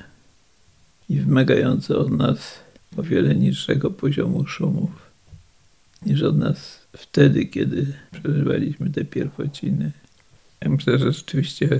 [1.09, 2.62] i wymagające od nas
[2.97, 4.89] o wiele niższego poziomu szumów
[6.05, 9.91] niż od nas wtedy, kiedy przeżywaliśmy te pierwociny.
[10.61, 11.79] Ja myślę, że rzeczywiście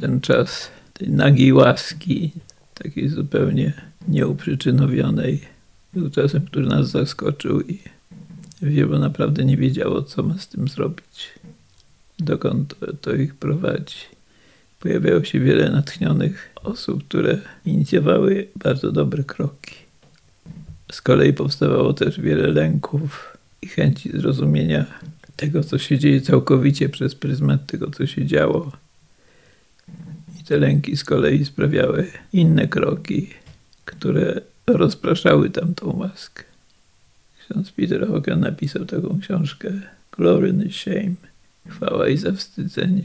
[0.00, 2.32] ten czas tej nagiej łaski,
[2.74, 3.72] takiej zupełnie
[4.08, 5.40] nieuprzyczynowionej,
[5.94, 7.78] był czasem, który nas zaskoczył i
[8.62, 11.28] wielu naprawdę nie wiedziało, co ma z tym zrobić,
[12.18, 13.96] dokąd to, to ich prowadzi.
[14.80, 19.85] Pojawiało się wiele natchnionych osób, które inicjowały bardzo dobre kroki.
[20.92, 24.86] Z kolei powstawało też wiele lęków i chęci zrozumienia
[25.36, 28.72] tego, co się dzieje całkowicie przez pryzmat tego, co się działo.
[30.40, 33.30] I te lęki z kolei sprawiały inne kroki,
[33.84, 36.42] które rozpraszały tamtą łaskę.
[37.44, 39.72] Ksiądz Peter Hogan napisał taką książkę
[40.12, 41.14] Glory and Shame,
[41.68, 43.04] chwała i zawstydzenie.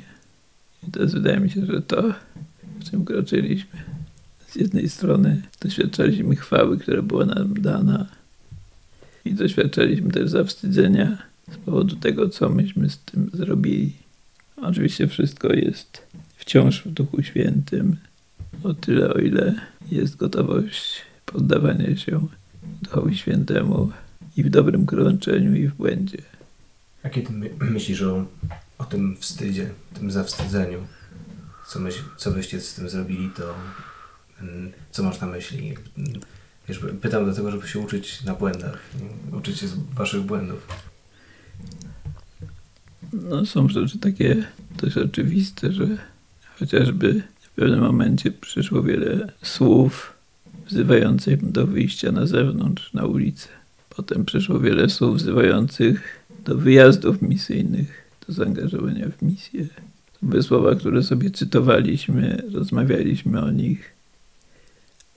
[0.83, 2.13] I jest, wydaje mi się, że to,
[2.79, 3.79] w czym kroczyliśmy.
[4.51, 8.05] Z jednej strony doświadczaliśmy chwały, która była nam dana
[9.25, 11.17] i doświadczaliśmy też zawstydzenia
[11.51, 13.93] z powodu tego, co myśmy z tym zrobili.
[14.57, 16.01] Oczywiście wszystko jest
[16.37, 17.95] wciąż w Duchu Świętym,
[18.63, 19.55] o tyle, o ile
[19.91, 22.27] jest gotowość poddawania się
[22.81, 23.91] Duchowi Świętemu
[24.37, 26.21] i w dobrym krączeniu, i w błędzie.
[27.03, 28.25] A kiedy my, myślisz o,
[28.77, 30.79] o tym wstydzie, tym zawstydzeniu,
[31.67, 33.53] co, myśl, co byście z tym zrobili, to
[34.91, 35.73] co masz na myśli?
[36.67, 38.79] Wiesz, pytam dlatego, żeby się uczyć na błędach,
[39.37, 40.67] uczyć się z waszych błędów.
[43.13, 44.45] No, są rzeczy takie
[44.81, 45.87] dość oczywiste, że
[46.59, 50.13] chociażby W pewnym momencie przyszło wiele słów
[50.67, 53.47] wzywających do wyjścia na zewnątrz, na ulicę.
[53.89, 59.65] Potem przyszło wiele słów wzywających do wyjazdów misyjnych, do zaangażowania w misję.
[60.19, 63.90] To były słowa, które sobie cytowaliśmy, rozmawialiśmy o nich,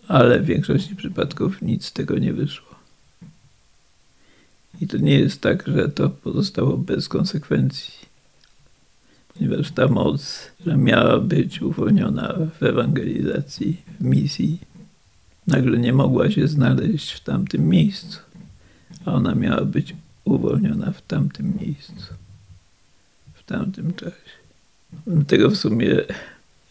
[0.09, 2.75] ale w większości przypadków nic z tego nie wyszło.
[4.81, 7.95] I to nie jest tak, że to pozostało bez konsekwencji,
[9.35, 14.59] ponieważ ta moc, która miała być uwolniona w ewangelizacji, w misji,
[15.47, 18.19] nagle nie mogła się znaleźć w tamtym miejscu,
[19.05, 22.15] a ona miała być uwolniona w tamtym miejscu,
[23.35, 24.35] w tamtym czasie.
[25.27, 26.01] Tego w sumie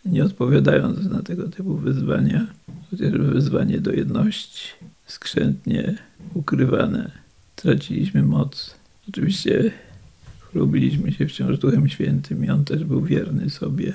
[0.05, 2.47] nie odpowiadając na tego typu wyzwania,
[2.93, 4.67] chociażby wyzwanie do jedności,
[5.05, 5.95] skrzętnie
[6.33, 7.11] ukrywane,
[7.55, 8.75] traciliśmy moc.
[9.09, 9.71] Oczywiście
[10.39, 13.93] chlubiliśmy się wciąż Duchem Świętym i On też był wierny sobie,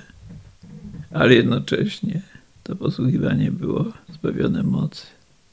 [1.10, 2.22] ale jednocześnie
[2.62, 5.06] to posługiwanie było zbawione mocy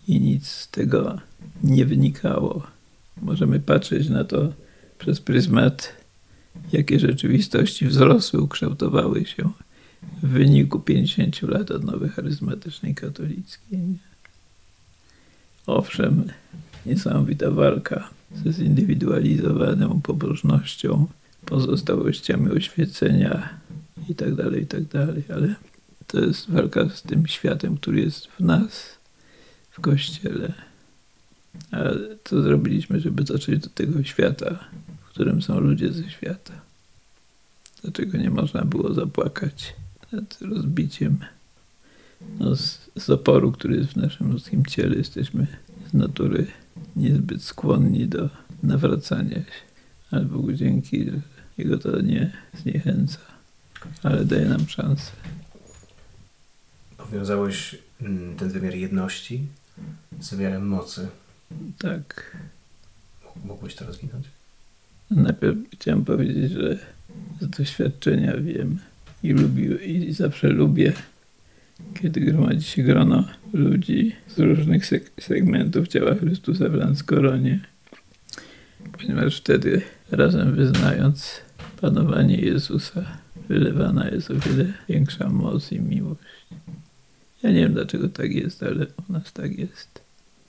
[0.07, 1.19] i nic z tego
[1.63, 2.67] nie wynikało.
[3.21, 4.53] Możemy patrzeć na to
[4.99, 5.93] przez pryzmat,
[6.71, 9.49] jakie rzeczywistości wzrosły, ukształtowały się
[10.23, 13.79] w wyniku 50 lat odnowy charyzmatycznej katolickiej.
[15.67, 16.23] Owszem,
[16.85, 18.09] niesamowita walka
[18.45, 21.07] ze zindywidualizowaną pobożnością,
[21.45, 23.49] pozostałościami oświecenia
[24.09, 25.55] itd., itd., ale
[26.07, 28.97] to jest walka z tym światem, który jest w nas,
[29.71, 30.53] w Kościele.
[31.71, 31.77] A
[32.23, 34.59] co zrobiliśmy, żeby dotrzeć do tego świata,
[35.05, 36.53] w którym są ludzie ze świata?
[37.81, 39.75] Dlaczego nie można było zapłakać
[40.11, 41.17] nad rozbiciem
[42.39, 44.95] no, z, z oporu, który jest w naszym ludzkim ciele?
[44.95, 45.47] Jesteśmy
[45.89, 46.47] z natury
[46.95, 48.29] niezbyt skłonni do
[48.63, 49.61] nawracania się,
[50.11, 51.21] ale Bogu dzięki, że
[51.57, 53.19] Jego to nie zniechęca,
[54.03, 55.11] ale daje nam szansę.
[56.97, 59.47] Powiązałeś mm, ten wymiar jedności
[60.19, 61.07] z wymiarem mocy.
[61.77, 62.37] Tak.
[63.45, 64.25] Mógłbyś to rozwinąć?
[65.11, 66.77] Najpierw chciałem powiedzieć, że
[67.41, 68.79] z doświadczenia wiem
[69.25, 70.93] i lubię i zawsze lubię,
[72.01, 77.59] kiedy gromadzi się grono ludzi z różnych seg- segmentów ciała Chrystusa w Lanskoronie,
[78.91, 81.41] ponieważ wtedy razem wyznając
[81.81, 83.05] panowanie Jezusa,
[83.49, 86.19] wylewana jest o wiele większa moc i miłość.
[87.43, 90.01] Ja nie wiem dlaczego tak jest, ale u nas tak jest.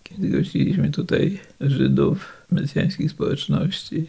[0.03, 4.07] Kiedy gościliśmy tutaj Żydów, mesjańskich społeczności,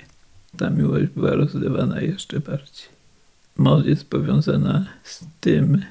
[0.58, 2.97] ta miłość była rozlewana jeszcze bardziej.
[3.58, 5.82] Moc jest powiązana z tym,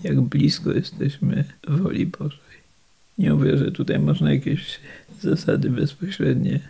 [0.00, 2.54] jak blisko jesteśmy woli Bożej.
[3.18, 4.80] Nie mówię, że tutaj można jakieś
[5.20, 6.60] zasady bezpośrednie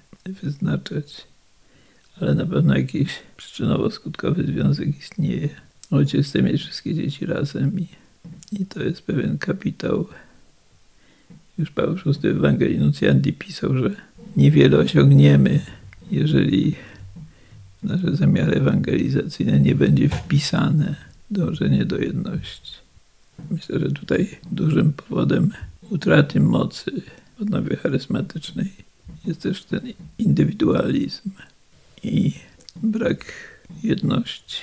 [0.42, 1.26] wyznaczać,
[2.20, 5.48] ale na pewno jakiś przyczynowo-skutkowy związek istnieje.
[5.90, 7.86] Ojciec chce mieć wszystkie dzieci razem i,
[8.52, 10.08] i to jest pewien kapitał.
[11.58, 13.90] Już Paweł VI w Ewangelii Nuncjanti pisał, że
[14.36, 15.60] niewiele osiągniemy,
[16.10, 16.74] jeżeli
[17.84, 20.94] nasze zamiary ewangelizacyjne nie będzie wpisane
[21.30, 22.72] dążenie do jedności.
[23.50, 25.50] Myślę, że tutaj dużym powodem
[25.90, 26.92] utraty mocy
[27.38, 28.72] w odnowie charyzmatycznej
[29.26, 29.80] jest też ten
[30.18, 31.30] indywidualizm
[32.02, 32.32] i
[32.82, 33.24] brak
[33.82, 34.56] jedności.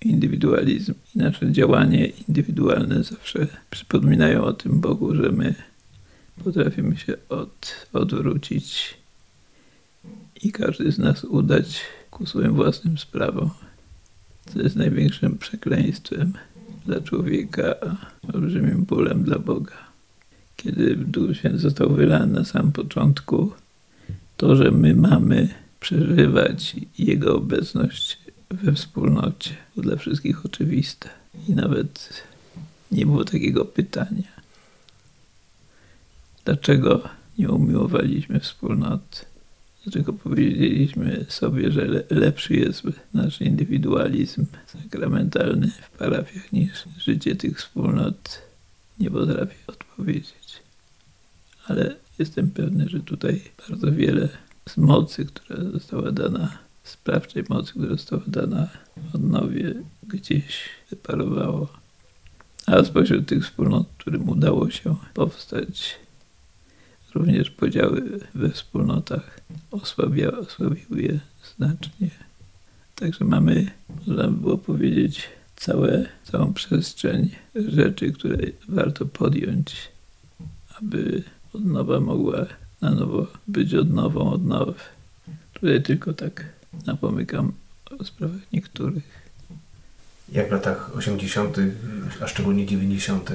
[0.00, 5.54] Indywidualizm i nasze działanie indywidualne zawsze przypominają o tym Bogu, że my
[6.44, 8.94] potrafimy się od, odwrócić
[10.42, 13.50] i każdy z nas udać ku swoim własnym sprawom.
[14.52, 16.32] Co jest największym przekleństwem
[16.86, 19.76] dla człowieka, a olbrzymim bólem dla Boga.
[20.56, 23.52] Kiedy Duch Święty został wylany na samym początku,
[24.36, 25.48] to, że my mamy
[25.80, 28.18] przeżywać Jego obecność
[28.50, 31.08] we wspólnocie, było dla wszystkich oczywiste.
[31.48, 32.22] I nawet
[32.92, 34.34] nie było takiego pytania.
[36.44, 39.33] Dlaczego nie umiłowaliśmy wspólnoty?
[39.84, 42.82] Dlaczego powiedzieliśmy sobie, że le lepszy jest
[43.14, 48.42] nasz indywidualizm sakramentalny w parafiach niż życie tych wspólnot?
[48.98, 50.62] Nie potrafię odpowiedzieć.
[51.66, 54.28] Ale jestem pewny, że tutaj bardzo wiele
[54.68, 58.68] z mocy, która została dana, sprawczej mocy, która została dana
[59.14, 61.68] odnowie, gdzieś wyparowało.
[62.66, 65.96] A spośród tych wspólnot, którym udało się powstać,
[67.14, 71.18] również podziały we wspólnotach osłabiały, osłabiły je
[71.56, 72.10] znacznie.
[72.94, 79.88] Także mamy, można by było powiedzieć, całe, całą przestrzeń rzeczy, które warto podjąć,
[80.78, 81.22] aby
[81.52, 82.46] odnowa mogła
[82.80, 84.74] na nowo być odnową odnow.
[85.52, 86.44] Tutaj tylko tak
[86.86, 87.52] napomykam
[88.00, 89.24] o sprawach niektórych.
[90.32, 91.56] Jak w latach 80.,
[92.20, 93.30] a szczególnie 90.,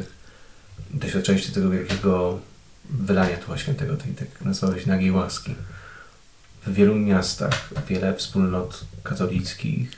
[0.94, 2.40] doświadczaliście tego wielkiego
[2.90, 5.56] wylania Ducha Świętego, tej tak nazwałeś nagiej łaski.
[6.66, 9.92] W wielu miastach wiele wspólnot katolickich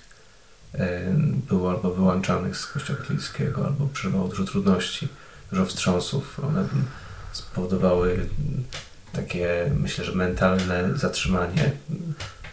[1.49, 5.07] było albo wyłączanych z kościoła katolickiego, albo przeżywało dużo trudności,
[5.51, 6.39] dużo wstrząsów.
[6.39, 6.67] One
[7.31, 8.25] spowodowały
[9.13, 11.71] takie, myślę, że mentalne zatrzymanie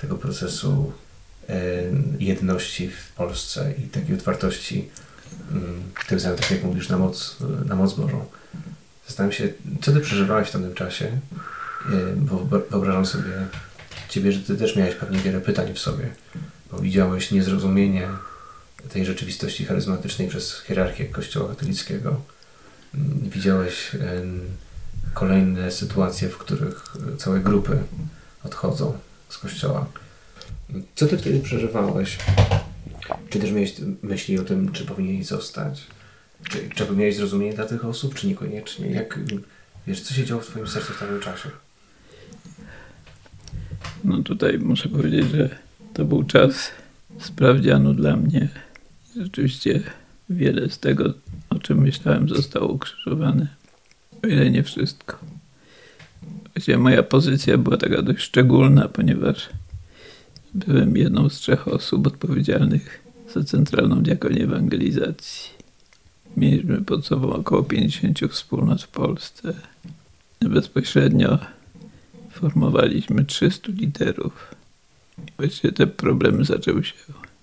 [0.01, 0.93] tego procesu
[2.19, 4.89] jedności w Polsce i takiej otwartości
[5.51, 8.25] mm, tym samym, tak jak mówisz, na moc, na moc Bożą.
[9.09, 9.49] Zastanawiam się,
[9.83, 11.21] co ty przeżywałeś w tamtym czasie, e,
[12.17, 12.39] bo
[12.71, 13.33] wyobrażam sobie
[14.09, 16.11] ciebie, że ty też miałeś pewnie wiele pytań w sobie,
[16.73, 18.09] bo widziałeś niezrozumienie
[18.89, 22.21] tej rzeczywistości charyzmatycznej przez hierarchię Kościoła katolickiego.
[22.95, 23.91] Mm, Widziałeś
[25.15, 26.85] kolejne sytuacje, w których
[27.19, 27.79] całe grupy
[28.45, 29.87] odchodzą z Kościoła.
[30.95, 32.19] Co ty wtedy przeżywałeś?
[33.31, 35.87] Czy też miałeś myśli o tym, czy powinieneś zostać?
[36.45, 38.91] Czy, czy miałeś zrozumienie dla tych osób, czy niekoniecznie?
[38.91, 39.19] Jak,
[39.87, 41.49] wiesz, co się działo w twoim sercu w tamtym czasie?
[44.05, 45.59] No tutaj muszę powiedzieć, że
[45.95, 46.71] to był czas
[47.19, 48.49] sprawdzianu dla mnie.
[49.17, 49.83] Rzeczywiście
[50.31, 51.15] wiele z tego,
[51.51, 53.47] o czym myślałem, zostało ukrzyżowane.
[54.25, 55.19] O ile nie wszystko.
[56.55, 59.49] Właściwie moja pozycja była taka dość szczególna, ponieważ
[60.55, 63.03] byłem jedną z trzech osób odpowiedzialnych
[63.35, 65.58] za centralną diakonię ewangelizacji.
[66.37, 69.55] Mieliśmy pod sobą około 50 wspólnot w Polsce.
[70.41, 71.39] Bezpośrednio
[72.31, 74.55] formowaliśmy 300 liderów.
[75.37, 76.95] Właściwie te problemy zaczęły się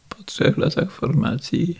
[0.09, 1.79] po trzech latach formacji,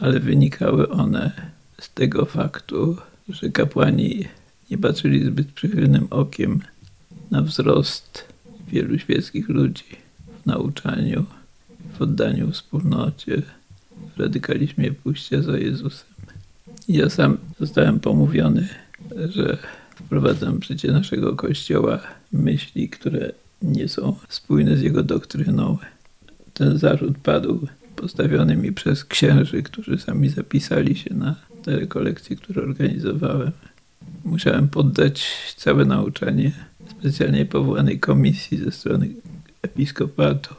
[0.00, 2.96] ale wynikały one z tego faktu,
[3.28, 4.24] że kapłani
[4.70, 6.60] nie patrzyli zbyt przychylnym okiem
[7.30, 8.24] na wzrost
[8.68, 9.84] wielu świeckich ludzi
[10.42, 11.24] w nauczaniu,
[11.98, 13.42] w oddaniu wspólnocie,
[14.16, 16.17] w radykalizmie pójścia za Jezusem.
[16.88, 18.68] Ja sam zostałem pomówiony,
[19.28, 19.58] że
[19.94, 22.00] wprowadzam w życie naszego Kościoła
[22.32, 25.78] myśli, które nie są spójne z jego doktryną.
[26.54, 32.62] Ten zarzut padł postawiony mi przez księży, którzy sami zapisali się na te rekolekcje, które
[32.62, 33.50] organizowałem.
[34.24, 36.52] Musiałem poddać całe nauczanie
[37.00, 39.08] specjalnie powołanej komisji ze strony
[39.62, 40.54] episkopatu.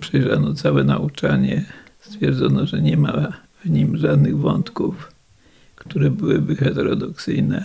[0.00, 1.64] Przejrzano całe nauczanie,
[2.00, 3.32] stwierdzono, że nie ma
[3.64, 5.17] w nim żadnych wątków,
[5.88, 7.64] które byłyby heterodoksyjne.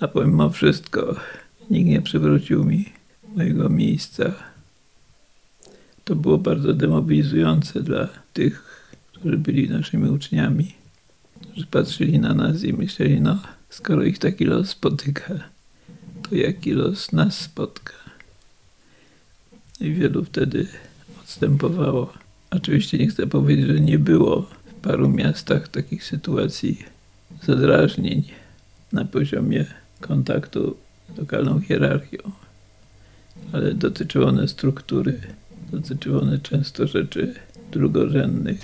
[0.00, 1.16] A pomimo wszystko
[1.70, 2.92] nikt nie przywrócił mi
[3.36, 4.32] mojego miejsca.
[6.04, 8.64] To było bardzo demobilizujące dla tych,
[9.12, 10.74] którzy byli naszymi uczniami,
[11.56, 15.34] że patrzyli na nas i myśleli, no skoro ich taki los spotyka,
[16.22, 17.92] to jaki los nas spotka.
[19.80, 20.66] I wielu wtedy
[21.20, 22.12] odstępowało.
[22.50, 24.46] Oczywiście nie chcę powiedzieć, że nie było
[24.84, 26.84] paru miastach takich sytuacji
[27.42, 28.22] zadrażnień
[28.92, 29.64] na poziomie
[30.00, 30.76] kontaktu
[31.14, 32.18] z lokalną hierarchią,
[33.52, 35.20] ale dotyczyły one struktury,
[35.72, 37.34] dotyczyły one często rzeczy
[37.72, 38.60] drugorzędnych.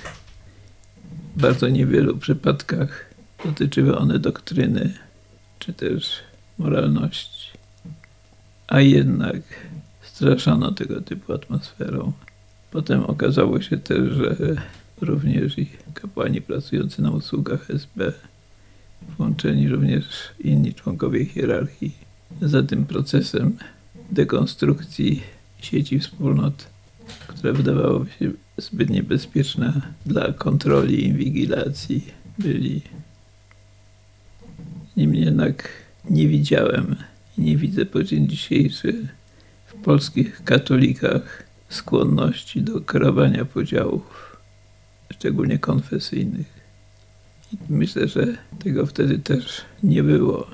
[1.36, 3.04] W bardzo niewielu przypadkach
[3.44, 4.94] dotyczyły one doktryny
[5.58, 6.12] czy też
[6.58, 7.50] moralności.
[8.68, 9.42] A jednak
[10.02, 12.12] straszono tego typu atmosferą.
[12.70, 14.36] Potem okazało się też, że
[15.00, 18.12] również i kapłani pracujący na usługach SB,
[19.18, 20.04] włączeni również
[20.40, 21.94] inni członkowie hierarchii,
[22.42, 23.56] za tym procesem
[24.10, 25.22] dekonstrukcji
[25.60, 26.66] sieci wspólnot,
[27.26, 32.06] która wydawała się zbyt niebezpieczna dla kontroli i inwigilacji,
[32.38, 32.82] byli.
[34.96, 35.68] Niemniej jednak
[36.10, 36.96] nie widziałem
[37.38, 39.08] i nie widzę po dzień dzisiejszy
[39.66, 44.29] w polskich katolikach skłonności do kreowania podziałów,
[45.12, 46.60] szczególnie konfesyjnych.
[47.52, 48.26] I myślę, że
[48.64, 50.46] tego wtedy też nie było,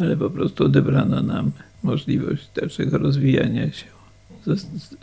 [0.00, 3.86] ale po prostu odebrano nam możliwość dalszego rozwijania się.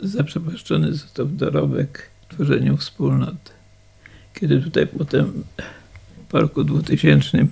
[0.00, 3.52] Zaprzepaszczony został dorobek tworzeniu wspólnot.
[4.34, 5.44] Kiedy tutaj potem
[6.28, 7.46] w roku 2000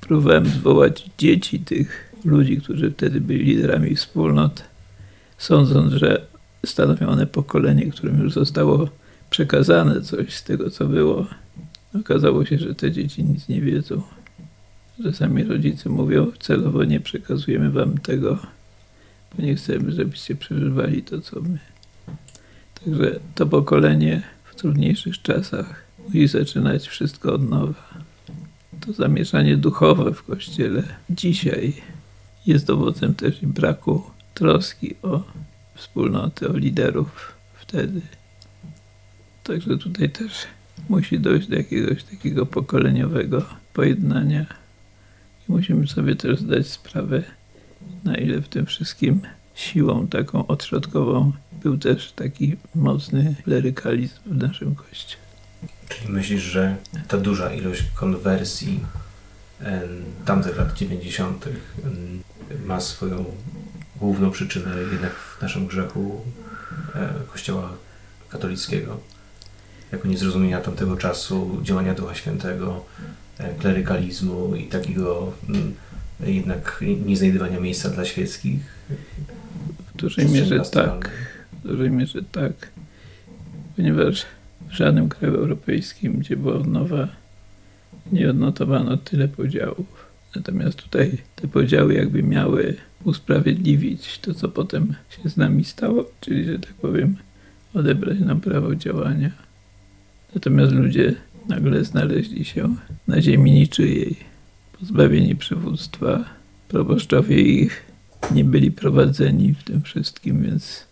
[0.00, 4.64] próbowałem zwołać dzieci tych ludzi, którzy wtedy byli liderami wspólnot,
[5.38, 6.26] sądząc, że
[6.66, 8.88] stanowią one pokolenie, którym już zostało
[9.32, 11.26] przekazane coś z tego, co było.
[12.00, 14.02] Okazało się, że te dzieci nic nie wiedzą.
[14.98, 18.38] Że sami rodzice mówią, celowo nie przekazujemy wam tego,
[19.36, 21.58] bo nie chcemy, żebyście przeżywali to, co my.
[22.84, 27.88] Także to pokolenie w trudniejszych czasach musi zaczynać wszystko od nowa.
[28.80, 31.74] To zamieszanie duchowe w kościele dzisiaj
[32.46, 34.02] jest dowodem też braku
[34.34, 35.22] troski o
[35.74, 38.00] wspólnotę, o liderów wtedy.
[39.44, 40.32] Także tutaj też
[40.88, 44.46] musi dojść do jakiegoś takiego pokoleniowego pojednania.
[45.48, 47.22] I musimy sobie też zdać sprawę,
[48.04, 49.20] na ile w tym wszystkim
[49.54, 51.32] siłą taką odśrodkową
[51.62, 55.22] był też taki mocny klerykalizm w naszym kościele.
[55.88, 56.76] Czyli myślisz, że
[57.08, 58.80] ta duża ilość konwersji
[60.24, 61.46] tamtych lat 90.
[61.46, 62.22] em,
[62.66, 63.24] ma swoją
[63.96, 66.20] główną przyczynę jednak w naszym grzechu
[66.94, 67.72] e, Kościoła
[68.28, 69.00] katolickiego?
[69.92, 72.84] Jako niezrozumienia tamtego czasu, działania Ducha Świętego,
[73.38, 75.74] e, klerykalizmu i takiego mm,
[76.26, 78.60] jednak nie znajdywania miejsca dla świeckich.
[79.94, 81.10] W dużej mierze tak.
[81.52, 82.52] W dużej mierze tak.
[83.76, 84.26] Ponieważ
[84.68, 87.08] w żadnym kraju europejskim, gdzie była odnowa,
[88.12, 90.12] nie odnotowano tyle podziałów.
[90.36, 96.44] Natomiast tutaj te podziały jakby miały usprawiedliwić to, co potem się z nami stało, czyli,
[96.44, 97.16] że tak powiem,
[97.74, 99.30] odebrać nam prawo działania.
[100.34, 101.14] Natomiast ludzie
[101.48, 102.76] nagle znaleźli się
[103.08, 104.16] na ziemi niczyjej,
[104.80, 106.24] pozbawieni przywództwa.
[106.68, 107.82] Proboszczowie ich
[108.34, 110.86] nie byli prowadzeni w tym wszystkim, więc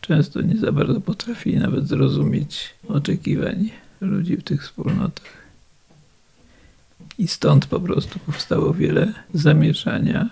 [0.00, 3.70] często nie za bardzo potrafili nawet zrozumieć oczekiwań
[4.00, 5.46] ludzi w tych wspólnotach.
[7.18, 10.30] I stąd po prostu powstało wiele zamieszania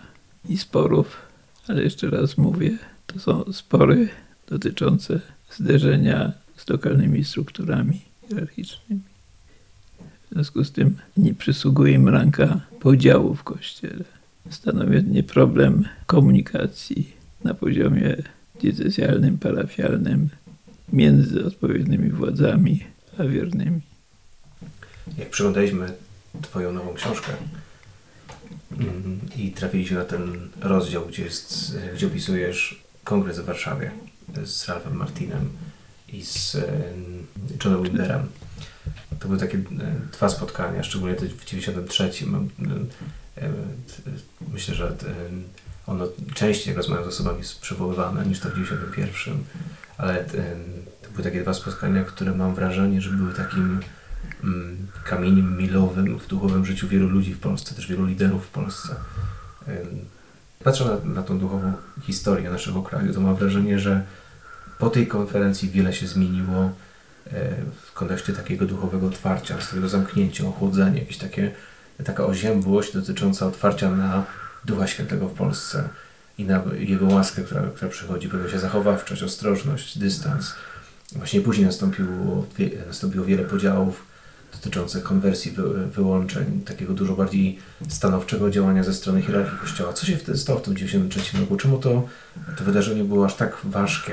[0.49, 1.23] i sporów,
[1.69, 4.09] ale jeszcze raz mówię, to są spory
[4.49, 9.01] dotyczące zderzenia z lokalnymi strukturami hierarchicznymi.
[10.31, 14.05] W związku z tym nie przysługuje im ranka podziału w kościele.
[14.51, 17.13] Stanowi nie problem komunikacji
[17.45, 18.17] na poziomie
[18.61, 20.29] diecezjalnym, parafialnym
[20.93, 22.85] między odpowiednimi władzami
[23.19, 23.81] a wiernymi.
[25.19, 25.87] jak przeglądaliśmy
[26.43, 27.33] Twoją nową książkę
[28.81, 33.91] mm, i trafiliśmy na ten rozdział, gdzie, jest, gdzie opisujesz kongres w Warszawie
[34.45, 35.49] z Ralphem Martinem
[36.15, 36.63] i z e,
[37.65, 38.27] Johnem Wilderem.
[39.21, 39.63] To były takie e,
[40.13, 42.11] dwa spotkania, szczególnie te w 93.
[42.27, 44.11] Mam, e, e, t-
[44.53, 44.97] Myślę, że
[45.87, 49.45] ono częściej rozmawiał z osobami przywoływane niż to w 91.
[49.99, 50.25] Ale
[51.03, 53.81] to były takie dwa spotkania, które mam wrażenie, że były takim
[54.45, 58.95] mm, kamieniem milowym w duchowym życiu wielu ludzi w Polsce, też wielu liderów w Polsce.
[60.65, 64.03] Patrzę na, na tą duchową historię naszego kraju, to mam wrażenie, że
[64.79, 66.71] po tej konferencji wiele się zmieniło e,
[67.83, 71.51] w kontekście takiego duchowego otwarcia, takiego zamknięcia, ochłodzenia, jakieś takie,
[72.05, 74.25] taka oziębłość dotycząca otwarcia na
[74.65, 75.89] Ducha Świętego w Polsce
[76.39, 80.55] i na Jego łaskę, która, która przychodzi, pojawia się zachowawczość, ostrożność, dystans.
[81.13, 82.47] Właśnie później nastąpiło,
[82.87, 84.14] nastąpiło wiele podziałów
[84.65, 87.59] dotyczących konwersji, wy, wyłączeń, takiego dużo bardziej
[87.89, 89.93] stanowczego działania ze strony hierarchii Kościoła.
[89.93, 91.57] Co się wtedy stało w tym 93 roku?
[91.57, 92.09] Czemu to,
[92.59, 94.13] to wydarzenie było aż tak ważkie?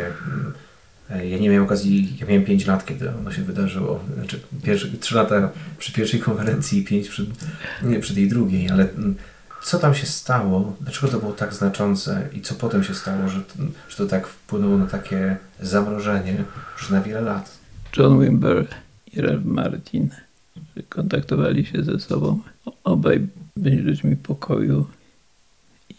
[1.09, 3.99] Mm, Ja nie miałem okazji, ja miałem 5 lat, kiedy ono się wydarzyło.
[4.15, 7.25] Znaczy, pierwsze, 3 lata przy pierwszej konferencji i 5 przy,
[7.83, 9.15] nie, przy tej drugiej, ale mm,
[9.63, 10.75] co tam się stało?
[10.81, 13.41] Dlaczego to było tak znaczące i co potem się stało, że,
[13.89, 16.43] że to tak wpłynęło na takie zamrożenie
[16.77, 17.57] już na wiele lat?
[17.97, 18.67] John Wimber
[19.13, 20.09] i Ralph Martin
[20.89, 22.39] kontaktowali się ze sobą.
[22.83, 23.27] Obaj
[23.57, 24.85] byli ludźmi pokoju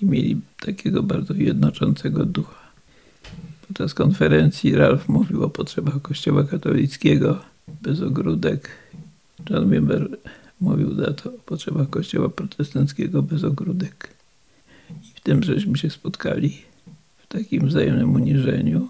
[0.00, 2.62] i mieli takiego bardzo jednoczącego ducha.
[3.68, 7.40] Podczas konferencji Ralph mówił o potrzebach Kościoła katolickiego
[7.82, 8.70] bez ogródek.
[9.50, 10.09] John Wimber
[10.61, 14.09] mówił za to o potrzebach Kościoła protestanckiego bez ogródek.
[14.90, 16.62] I w tym żeśmy się spotkali
[17.18, 18.88] w takim wzajemnym uniżeniu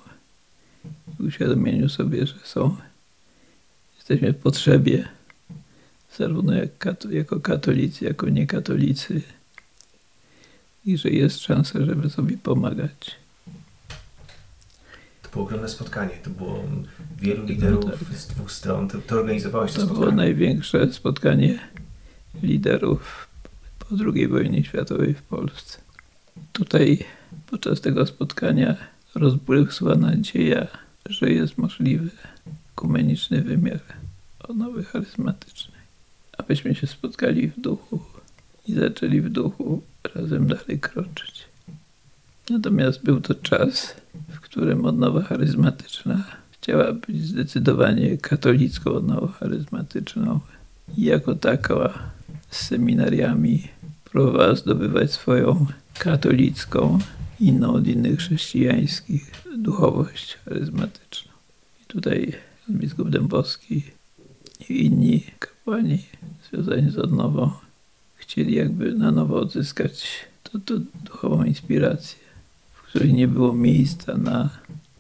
[1.21, 2.77] i uświadomieniu sobie, że są
[3.97, 5.09] jesteśmy w potrzebie,
[6.19, 9.23] zarówno jak kato, jako katolicy, jako niekatolicy,
[10.87, 13.17] i że jest szansa, żeby sobie pomagać.
[15.23, 16.11] To było ogromne spotkanie.
[16.25, 16.65] To było
[17.21, 18.19] wielu liderów tak.
[18.19, 18.89] z dwóch stron.
[18.89, 20.17] Ty, ty organizowałeś to, To było spotkanie.
[20.17, 21.59] największe spotkanie
[22.43, 23.29] liderów
[23.79, 25.79] po II wojnie światowej w Polsce.
[26.53, 27.05] Tutaj
[27.47, 28.77] podczas tego spotkania
[29.15, 30.67] rozbłysła nadzieja,
[31.09, 32.11] że jest możliwy
[32.73, 33.81] ekumeniczny wymiar
[34.41, 35.72] odnowy charyzmatycznej.
[36.39, 38.01] Abyśmy się spotkali w duchu
[38.69, 39.83] i zaczęli w duchu
[40.15, 41.45] razem dalej kroczyć.
[42.51, 43.97] Natomiast był to czas,
[44.29, 50.41] w którym odnowa charyzmatyczna chciała być zdecydowanie katolicką odnową charyzmatyczną
[50.97, 51.99] i jako taka
[52.51, 53.69] z seminariami
[54.05, 55.67] próbowała zdobywać swoją
[55.99, 56.99] katolicką,
[57.41, 61.33] inną od innych chrześcijańskich, duchowość charyzmatyczną.
[61.83, 62.33] I tutaj
[62.71, 63.83] biskup Dębowski
[64.69, 65.99] i inni kapłani
[66.53, 67.51] związani z odnową
[68.15, 70.09] chcieli jakby na nowo odzyskać
[70.43, 70.75] to, to
[71.05, 72.19] duchową inspirację,
[72.75, 74.49] w której nie było miejsca na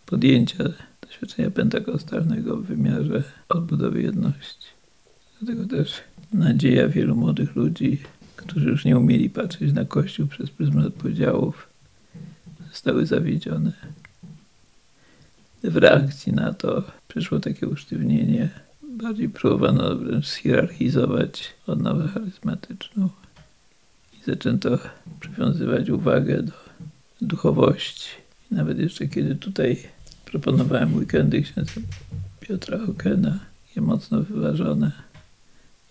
[0.07, 0.65] podjęcia
[1.11, 4.67] świadczenia pentakostalnego w wymiarze odbudowy jedności.
[5.41, 5.93] Dlatego też
[6.33, 7.99] nadzieja wielu młodych ludzi,
[8.37, 11.69] którzy już nie umieli patrzeć na Kościół przez pryzmat podziałów,
[12.71, 13.73] zostały zawiedzione.
[15.65, 18.49] W reakcji na to przyszło takie usztywnienie.
[19.03, 23.09] Bardziej próbowano wręcz schierarchizować odnowę charyzmatyczną
[24.21, 24.79] i zaczęto
[25.21, 26.53] przywiązywać uwagę do
[27.21, 28.09] duchowości.
[28.51, 29.83] I nawet jeszcze kiedy tutaj
[30.25, 31.73] proponowałem weekendy księdza
[32.41, 33.39] Piotra Hokena,
[33.69, 34.93] takie mocno wyważone,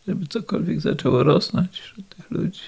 [0.08, 2.62] żeby cokolwiek zaczęło rosnąć wśród tych ludzi,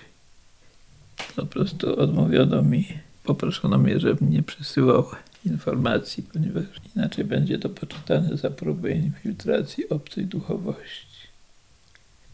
[1.18, 2.88] to po prostu odmówiono mi,
[3.24, 5.06] poproszono mnie, żebym nie przesyłał
[5.46, 6.66] informacji, ponieważ
[6.96, 11.14] inaczej będzie to poczytane za próbę infiltracji obcej duchowości.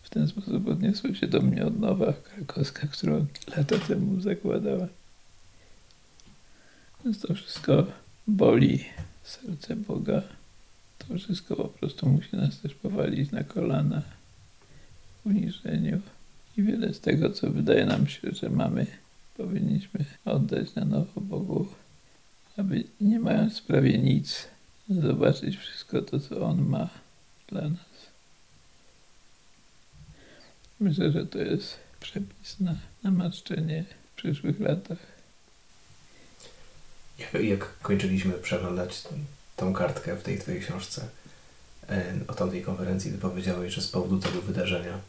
[0.03, 3.25] W ten sposób odniosła się do mnie odnowa krakowska, którą
[3.57, 4.87] lata temu zakładałem.
[7.05, 7.87] Więc to wszystko
[8.27, 8.85] boli
[9.23, 10.21] serce Boga.
[10.97, 14.01] To wszystko po prostu musi nas też powalić na kolana
[15.23, 16.01] w uniżeniu.
[16.57, 18.85] I wiele z tego, co wydaje nam się, że mamy,
[19.37, 21.67] powinniśmy oddać na nowo Bogu,
[22.59, 24.47] aby nie mając prawie nic,
[24.89, 26.89] zobaczyć wszystko to, co On ma
[27.47, 27.89] dla nas.
[30.79, 34.97] Myślę, że to jest przepis na namaszczenie w przyszłych latach.
[37.19, 39.03] Jak, jak kończyliśmy przeglądać
[39.55, 41.07] tą kartkę w tej Twojej książce
[41.89, 44.99] e, o tamtej konferencji, Ty powiedziałeś, że z powodu tego wydarzenia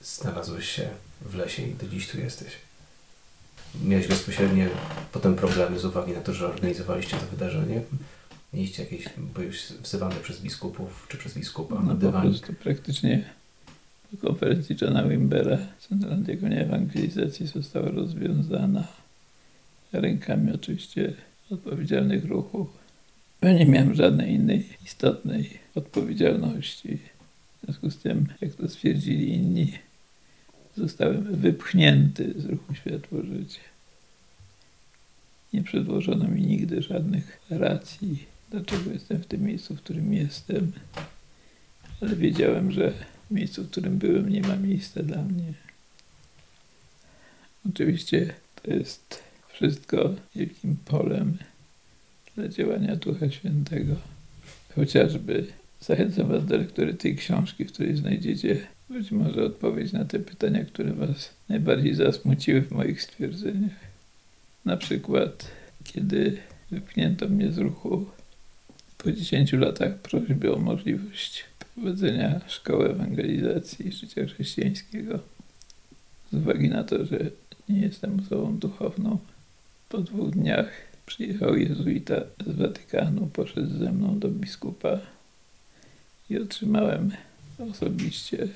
[0.00, 0.90] znalazłeś się
[1.20, 2.52] w lesie i do dziś tu jesteś.
[3.84, 4.68] Miałeś bezpośrednie
[5.12, 7.80] potem problemy z uwagi na to, że organizowaliście to wydarzenie.
[8.54, 9.04] Mieliście jakieś,
[9.34, 12.30] byłeś wzywany przez biskupów czy przez biskupa na No po dywanik.
[12.30, 13.24] prostu praktycznie
[14.10, 15.58] po konferencji Johna Wimbera
[15.88, 18.84] Centralna Diakonia Ewangelizacji została rozwiązana
[19.92, 21.12] rękami oczywiście
[21.50, 22.68] odpowiedzialnych ruchów.
[23.42, 26.98] Ja nie miałem żadnej innej istotnej odpowiedzialności.
[26.98, 29.72] W związku z tym, jak to stwierdzili inni,
[30.76, 33.60] zostałem wypchnięty z ruchu Światło Życie.
[35.52, 40.72] Nie przedłożono mi nigdy żadnych racji, dlaczego jestem w tym miejscu, w którym jestem,
[42.00, 42.92] ale wiedziałem, że
[43.30, 45.52] w miejscu, w którym byłem, nie ma miejsca dla mnie.
[47.68, 51.38] Oczywiście to jest wszystko wielkim polem
[52.36, 53.96] dla działania Ducha Świętego.
[54.74, 55.46] Chociażby
[55.80, 60.64] zachęcam Was do lektury tej książki, w której znajdziecie być może odpowiedź na te pytania,
[60.64, 63.92] które Was najbardziej zasmuciły w moich stwierdzeniach.
[64.64, 65.50] Na przykład,
[65.84, 66.38] kiedy
[66.70, 68.06] wypchnięto mnie z ruchu
[68.98, 75.18] po 10 latach prośby o możliwość prowadzenia szkoły ewangelizacji i życia chrześcijańskiego,
[76.32, 77.18] z uwagi na to, że
[77.68, 79.18] nie jestem osobą duchowną,
[79.88, 80.70] po dwóch dniach
[81.06, 82.14] przyjechał jezuita
[82.46, 84.98] z Watykanu, poszedł ze mną do biskupa
[86.30, 87.10] i otrzymałem
[87.70, 88.48] osobiście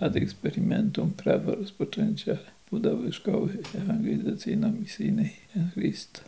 [0.00, 2.36] ad experimentum prawo rozpoczęcia
[2.70, 6.20] budowy szkoły ewangelizacyjno-misyjnej Jan Chrysto.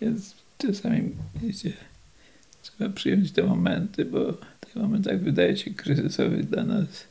[0.00, 1.10] Więc czasami
[1.42, 1.72] wiecie,
[2.62, 7.04] trzeba przyjąć te momenty, bo w tych momentach wydaje się kryzysowych dla nas,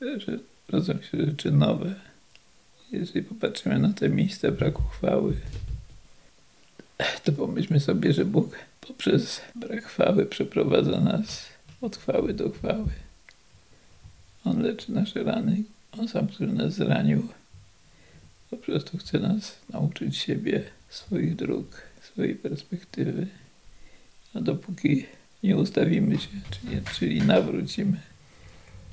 [0.00, 1.94] że rodzą się rzeczy nowe.
[2.92, 5.36] Jeżeli popatrzymy na te miejsca braku chwały,
[7.24, 11.46] to pomyślmy sobie, że Bóg poprzez brak chwały przeprowadza nas
[11.80, 12.90] od chwały do chwały.
[14.44, 15.62] On leczy nasze rany.
[15.98, 17.28] On sam, który nas zranił,
[18.50, 23.26] po prostu chce nas nauczyć siebie, swoich dróg, swojej perspektywy.
[24.34, 25.06] A dopóki
[25.42, 28.00] nie ustawimy się, czyli, czyli nawrócimy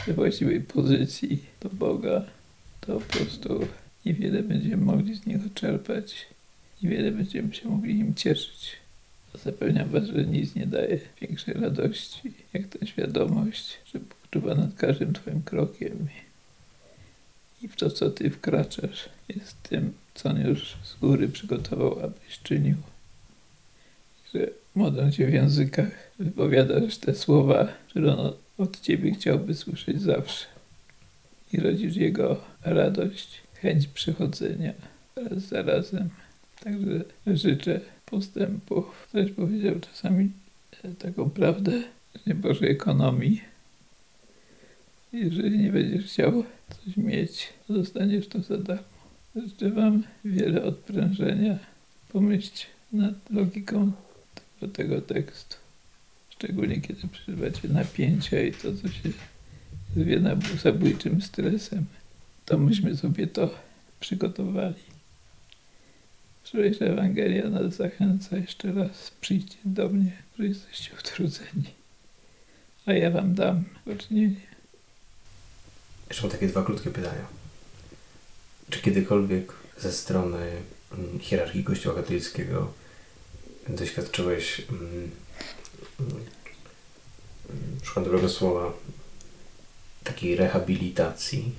[0.07, 2.25] do właściwej pozycji do Boga,
[2.81, 3.67] to po prostu
[4.05, 6.27] niewiele będziemy mogli z Niego czerpać,
[6.83, 8.71] niewiele będziemy się mogli nim cieszyć.
[9.43, 14.75] Zapewniam Was, że nic nie daje większej radości, jak ta świadomość, że Bóg czuwa nad
[14.75, 16.07] każdym Twoim krokiem
[17.61, 22.39] i w to, co Ty wkraczasz, jest tym, co On już z góry przygotował, abyś
[22.43, 22.75] czynił.
[24.33, 30.45] Że modląc się w językach, wypowiadasz te słowa, które On od Ciebie chciałby słyszeć zawsze.
[31.53, 34.73] I rodzisz Jego radość, chęć przychodzenia
[35.15, 36.09] raz za razem.
[36.63, 39.07] Także życzę postępów.
[39.09, 40.31] Ktoś powiedział czasami
[40.83, 41.71] e, taką prawdę
[42.27, 43.41] nie Bożej ekonomii.
[45.17, 48.83] Jeżeli nie będziesz chciał coś mieć, to dostaniesz to za darmo.
[49.35, 51.59] Życzę Wam wiele odprężenia.
[52.09, 53.91] Pomyślcie nad logiką
[54.59, 55.55] tego, tego tekstu.
[56.29, 59.09] Szczególnie kiedy przeżywacie napięcia i to, co się
[59.95, 61.85] zwie na zabójczym stresem,
[62.45, 63.55] to myśmy sobie to
[63.99, 64.87] przygotowali.
[66.43, 69.11] Którejś Ewangelia nas zachęca jeszcze raz.
[69.21, 71.69] Przyjdźcie do mnie, że jesteście utrudzeni.
[72.85, 74.56] A ja wam dam poczynienie.
[76.09, 77.25] Jeszcze mam takie dwa krótkie pytania.
[78.69, 80.51] Czy kiedykolwiek ze strony
[80.91, 82.73] mm, hierarchii Kościoła katolickiego
[83.69, 85.11] doświadczyłeś, mm,
[85.99, 86.25] mm,
[87.83, 88.73] szukam dobrego słowa,
[90.03, 91.55] takiej rehabilitacji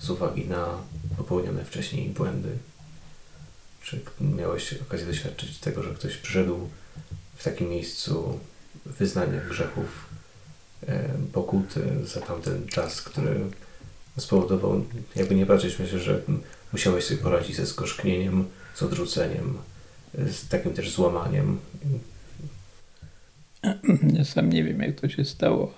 [0.00, 0.78] z uwagi na
[1.16, 2.58] popełnione wcześniej błędy?
[3.82, 6.70] Czy miałeś okazję doświadczyć tego, że ktoś przyszedł
[7.36, 8.40] w takim miejscu
[8.86, 10.06] wyznania grzechów,
[10.86, 13.40] e, pokuty za tamten czas, który
[14.18, 14.84] spowodował,
[15.16, 16.22] jakby nie patrzeć, myślę, że
[16.72, 19.58] musiałeś sobie poradzić ze zgorzknieniem, z odrzuceniem,
[20.14, 21.58] z takim też złamaniem.
[24.12, 25.74] Ja sam nie wiem, jak to się stało,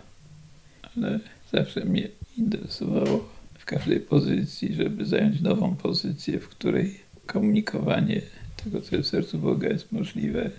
[0.96, 1.20] ale
[1.52, 3.28] zawsze mnie interesowało
[3.58, 8.22] w każdej pozycji, żeby zająć nową pozycję, w której komunikowanie
[8.64, 10.50] tego, co jest w sercu Boga, jest możliwe.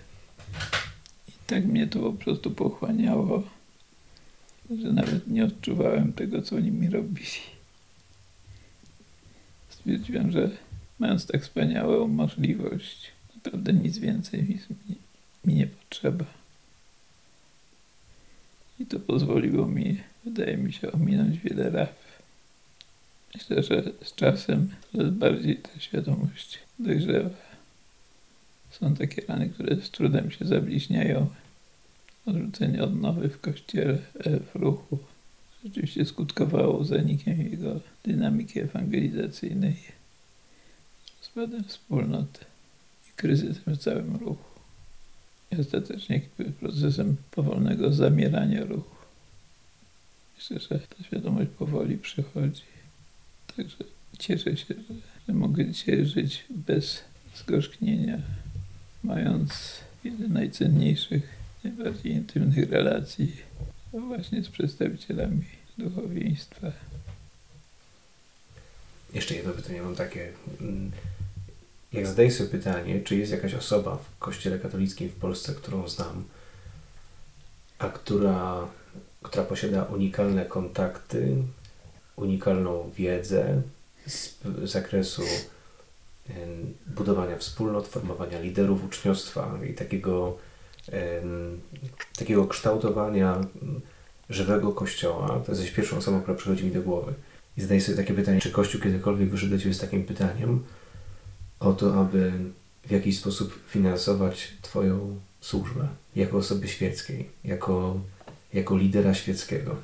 [1.28, 3.44] I tak mnie to po prostu pochłaniało,
[4.70, 7.28] że nawet nie odczuwałem tego, co oni mi robili.
[9.70, 10.50] Stwierdziłem, że
[11.00, 14.60] mając tak wspaniałą możliwość, naprawdę nic więcej mi,
[15.46, 16.26] mi nie potrzeba.
[18.80, 22.22] I to pozwoliło mi, wydaje mi się, ominąć wiele raf.
[23.36, 27.30] Myślę, że z czasem coraz bardziej ta świadomość dojrzewa.
[28.72, 31.28] Są takie rany, które z trudem się zabliźniają.
[32.26, 34.98] Odrzucenie odnowy w kościele, e, w ruchu
[35.64, 39.76] rzeczywiście skutkowało zanikiem jego dynamiki ewangelizacyjnej,
[41.20, 42.46] rozpadem wspólnoty
[43.10, 44.60] i kryzysem w całym ruchu.
[45.52, 46.22] I ostatecznie
[46.60, 48.96] procesem powolnego zamierania ruchu.
[50.38, 52.62] Myślę, że ta świadomość powoli przychodzi.
[53.56, 53.78] Także
[54.20, 54.96] cieszę się, że,
[55.28, 57.04] że mogę dzisiaj żyć bez
[57.36, 58.18] zgorzknienia,
[59.04, 63.36] mając jedne z najcenniejszych, najbardziej intymnych relacji
[63.94, 65.46] właśnie z przedstawicielami
[65.78, 66.72] duchowieństwa.
[69.14, 70.32] Jeszcze jedno pytanie mam takie.
[70.62, 70.92] mm,
[71.94, 76.24] Jak zadaję sobie pytanie, czy jest jakaś osoba w Kościele katolickim w Polsce, którą znam,
[77.80, 78.68] a która,
[79.22, 81.36] która posiada unikalne kontakty,
[82.16, 83.62] unikalną wiedzę
[84.08, 85.24] z zakresu
[86.88, 90.38] budowania wspólnot, formowania liderów uczniostwa i takiego,
[92.18, 93.42] takiego kształtowania
[94.30, 95.42] żywego kościoła.
[95.46, 97.14] To jesteś pierwszą osobą, która przychodzi mi do głowy.
[97.58, 100.64] I zadaję sobie takie pytanie, czy Kościół kiedykolwiek wyszedł do Ciebie z takim pytaniem
[101.60, 102.32] o to, aby
[102.86, 108.00] w jakiś sposób finansować Twoją służbę jako osoby świeckiej, jako,
[108.54, 109.76] jako lidera świeckiego.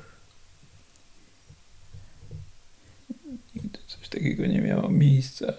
[3.54, 5.52] Nigdy coś takiego nie miało miejsca.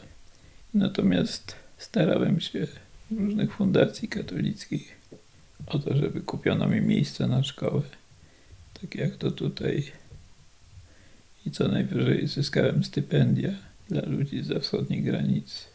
[0.74, 2.68] Natomiast starałem się
[3.12, 5.03] w różnych fundacji katolickich
[5.68, 7.82] o to, żeby kupiono mi miejsce na szkołę.
[8.82, 9.92] Tak jak to tutaj.
[11.46, 13.52] I co najwyżej zyskałem stypendia
[13.90, 15.66] dla ludzi za wschodniej granicy.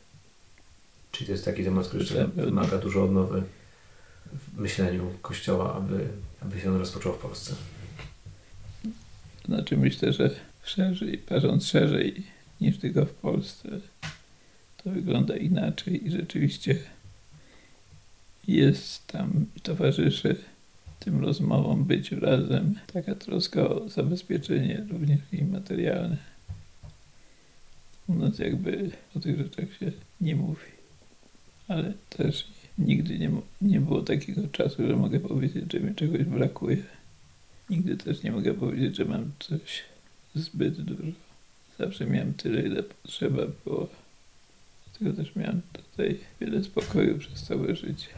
[1.12, 3.42] Czyli to jest taki temat, który jeszcze wymaga dużo odnowy
[4.32, 6.08] w myśleniu Kościoła, aby,
[6.40, 7.54] aby się on rozpoczął w Polsce.
[9.44, 10.30] Znaczy myślę, że
[10.64, 12.22] szerzej, patrząc szerzej
[12.60, 13.68] niż tylko w Polsce,
[14.84, 16.78] to wygląda inaczej i rzeczywiście
[18.48, 20.36] jest tam, towarzyszy
[20.98, 26.16] tym rozmowom, byciu razem, taka troska o zabezpieczenie również i materialne.
[28.08, 30.66] U nas jakby o tych rzeczach się nie mówi,
[31.68, 33.30] ale też nigdy nie,
[33.62, 36.76] nie było takiego czasu, że mogę powiedzieć, że mi czegoś brakuje.
[37.70, 39.82] Nigdy też nie mogę powiedzieć, że mam coś
[40.34, 41.12] zbyt dużo.
[41.78, 43.88] Zawsze miałem tyle, ile potrzeba było.
[44.84, 48.08] Dlatego też miałem tutaj wiele spokoju przez całe życie.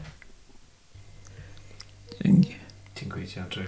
[2.25, 2.55] Dzięki.
[2.95, 3.67] Dziękuję Ci, Andrzej.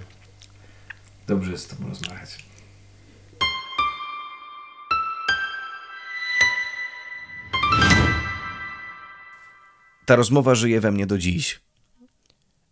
[1.27, 2.45] Dobrze jest z Tobą rozmawiać.
[10.05, 11.61] Ta rozmowa żyje we mnie do dziś.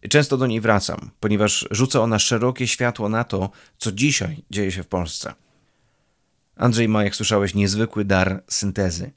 [0.10, 4.84] Często do niej wracam, ponieważ rzuca ona szerokie światło na to, co dzisiaj dzieje się
[4.84, 5.34] w Polsce.
[6.56, 9.12] Andrzej ma, jak słyszałeś, niezwykły dar syntezy,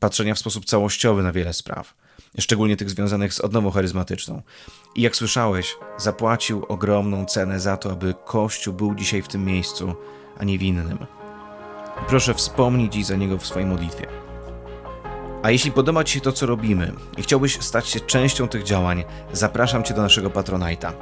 [0.00, 1.94] patrzenia w sposób całościowy na wiele spraw,
[2.38, 4.42] szczególnie tych związanych z odnową charyzmatyczną.
[4.94, 9.94] I jak słyszałeś, zapłacił ogromną cenę za to, aby Kościół był dzisiaj w tym miejscu,
[10.38, 10.98] a nie w innym.
[12.08, 14.06] Proszę wspomnij dziś za niego w swojej modlitwie.
[15.42, 19.04] A jeśli podoba Ci się to, co robimy i chciałbyś stać się częścią tych działań,
[19.32, 20.92] zapraszam Cię do naszego Patronite'a.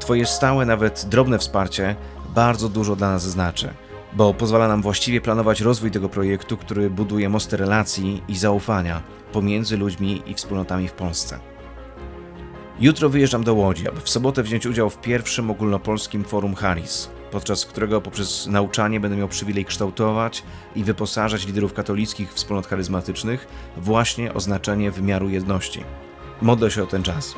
[0.00, 1.96] Twoje stałe, nawet drobne wsparcie
[2.34, 3.74] bardzo dużo dla nas znaczy.
[4.16, 9.02] Bo pozwala nam właściwie planować rozwój tego projektu, który buduje mosty relacji i zaufania
[9.32, 11.38] pomiędzy ludźmi i wspólnotami w Polsce.
[12.80, 17.66] Jutro wyjeżdżam do Łodzi, aby w sobotę wziąć udział w pierwszym ogólnopolskim forum Harris, podczas
[17.66, 20.42] którego poprzez nauczanie będę miał przywilej kształtować
[20.76, 25.84] i wyposażać liderów katolickich wspólnot charyzmatycznych właśnie o znaczenie wymiaru jedności.
[26.42, 27.34] Modlę się o ten czas.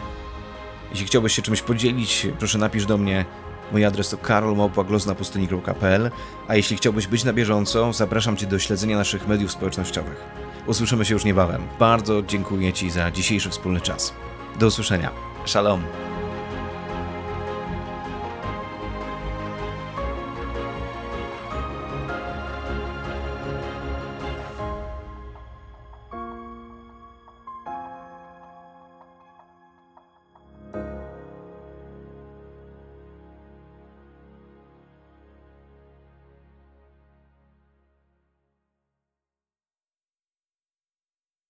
[0.90, 3.24] Jeśli chciałbyś się czymś podzielić, proszę napisz do mnie.
[3.72, 6.10] Mój adres to karolmałpa.glosnapustyni.pl
[6.48, 10.24] A jeśli chciałbyś być na bieżąco, zapraszam Cię do śledzenia naszych mediów społecznościowych.
[10.66, 11.62] Usłyszymy się już niebawem.
[11.78, 14.14] Bardzo dziękuję Ci za dzisiejszy wspólny czas.
[14.58, 15.10] Do usłyszenia.
[15.46, 15.82] Shalom.